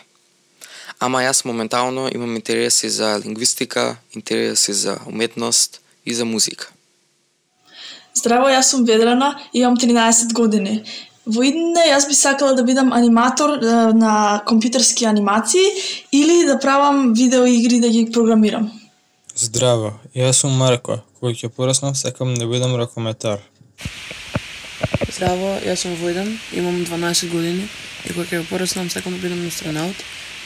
Ама 1.01 1.23
јас 1.25 1.39
моментално 1.45 2.09
имам 2.13 2.35
интереси 2.35 2.89
за 2.89 3.19
лингвистика, 3.25 3.95
интереси 4.15 4.73
за 4.73 4.97
уметност 5.07 5.81
и 6.05 6.13
за 6.13 6.25
музика. 6.25 6.67
Здраво, 8.13 8.51
јас 8.53 8.69
сум 8.69 8.83
Ведрана, 8.85 9.31
имам 9.53 9.77
13 9.81 10.33
години. 10.33 10.83
Во 11.25 11.41
идне 11.41 11.87
јас 11.89 12.05
би 12.05 12.13
сакала 12.13 12.53
да 12.53 12.61
бидам 12.61 12.93
аниматор 12.93 13.57
на 13.97 14.43
компјутерски 14.45 15.09
анимации 15.09 15.65
или 16.11 16.45
да 16.45 16.59
правам 16.59 17.13
видеоигри 17.17 17.81
да 17.81 17.89
ги 17.89 18.05
програмирам. 18.13 18.69
Здраво, 19.35 19.95
јас 20.13 20.45
сум 20.45 20.53
Марко. 20.53 21.01
Кога 21.19 21.33
ќе 21.33 21.49
пораснам 21.49 21.95
сакам 21.95 22.35
да 22.37 22.45
бидам 22.45 22.77
ракометар. 22.77 23.41
Здраво, 25.09 25.57
јас 25.65 25.81
сум 25.81 25.97
Војдан, 25.97 26.29
имам 26.53 26.85
12 26.85 27.29
години 27.33 27.69
и 28.05 28.13
кога 28.13 28.29
ќе 28.29 28.45
пораснам 28.49 28.89
сакам 28.89 29.17
да 29.17 29.23
бидам 29.25 29.47
астронаут, 29.47 29.97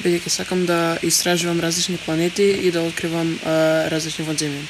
бидејќи 0.04 0.30
сакам 0.30 0.66
да 0.66 0.98
истражувам 1.04 1.60
различни 1.60 1.98
планети 2.06 2.50
и 2.68 2.72
да 2.72 2.84
откривам 2.84 3.38
а, 3.46 3.88
различни 3.93 4.26
водземји. 4.26 4.66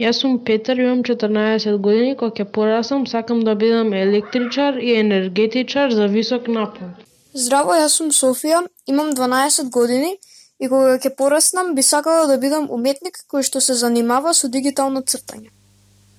Јас 0.00 0.20
сум 0.20 0.40
Петар, 0.44 0.78
имам 0.82 1.04
14 1.06 1.78
години, 1.78 2.16
кога 2.18 2.34
ќе 2.34 2.44
пораснам 2.44 3.06
сакам 3.06 3.44
да 3.46 3.54
бидам 3.54 3.92
електричар 3.94 4.74
и 4.82 4.96
енергетичар 4.98 5.90
за 5.94 6.08
висок 6.10 6.48
напон. 6.48 6.96
Здраво, 7.32 7.76
јас 7.78 7.94
сум 8.00 8.10
Софија, 8.10 8.64
имам 8.86 9.12
12 9.14 9.70
години 9.70 10.16
и 10.58 10.68
кога 10.68 10.98
ќе 10.98 11.14
пораснам 11.14 11.74
би 11.74 11.82
сакала 11.82 12.26
да 12.26 12.38
бидам 12.42 12.66
уметник 12.70 13.22
кој 13.30 13.46
што 13.46 13.60
се 13.60 13.74
занимава 13.74 14.34
со 14.34 14.48
дигитално 14.48 15.02
цртање. 15.02 15.50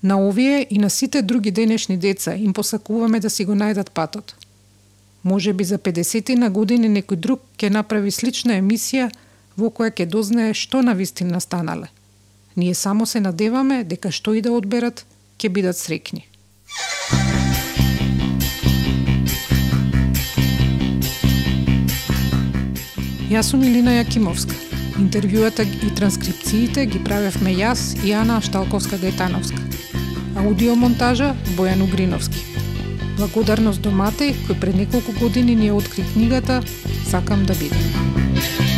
На 0.03 0.19
овие 0.21 0.65
и 0.69 0.77
на 0.79 0.89
сите 0.89 1.21
други 1.21 1.51
денешни 1.51 1.97
деца 1.97 2.35
им 2.35 2.53
посакуваме 2.53 3.19
да 3.19 3.29
си 3.29 3.45
го 3.45 3.53
најдат 3.53 3.89
патот. 3.91 4.35
Може 5.25 5.53
би 5.53 5.63
за 5.63 5.77
50 5.77 6.35
на 6.37 6.51
години 6.53 6.85
некој 6.85 7.17
друг 7.17 7.41
ќе 7.57 7.71
направи 7.73 8.11
слична 8.13 8.59
емисија 8.61 9.07
во 9.57 9.71
која 9.73 9.89
ќе 9.89 10.05
дознае 10.05 10.53
што 10.53 10.83
на 10.85 10.93
вистина 10.93 11.39
станале. 11.41 11.87
Ние 12.55 12.75
само 12.77 13.05
се 13.09 13.19
надеваме 13.19 13.83
дека 13.83 14.11
што 14.11 14.35
и 14.37 14.41
да 14.45 14.53
одберат, 14.53 15.01
ќе 15.41 15.49
бидат 15.49 15.81
срекни. 15.81 16.27
Јас 23.33 23.49
сум 23.49 23.65
Илина 23.65 23.97
Јакимовска. 23.97 24.53
Интервјуата 25.01 25.65
и 25.65 25.89
транскрипциите 25.97 26.85
ги 26.85 27.01
правевме 27.01 27.57
јас 27.57 27.97
и 28.05 28.13
Ана 28.13 28.37
Шталковска-Гајтановска. 28.45 29.57
Аудиомонтажа 30.37 31.33
Бојан 31.57 31.81
Угриновски. 31.81 32.45
Благодарност 33.17 33.81
до 33.81 33.91
Матеј, 33.95 34.35
кој 34.47 34.59
пред 34.59 34.75
неколку 34.75 35.15
години 35.19 35.55
ни 35.55 35.71
ја 35.71 35.79
откри 35.79 36.03
книгата 36.13 36.61
«Сакам 37.07 37.45
да 37.45 37.55
бидам». 37.55 38.74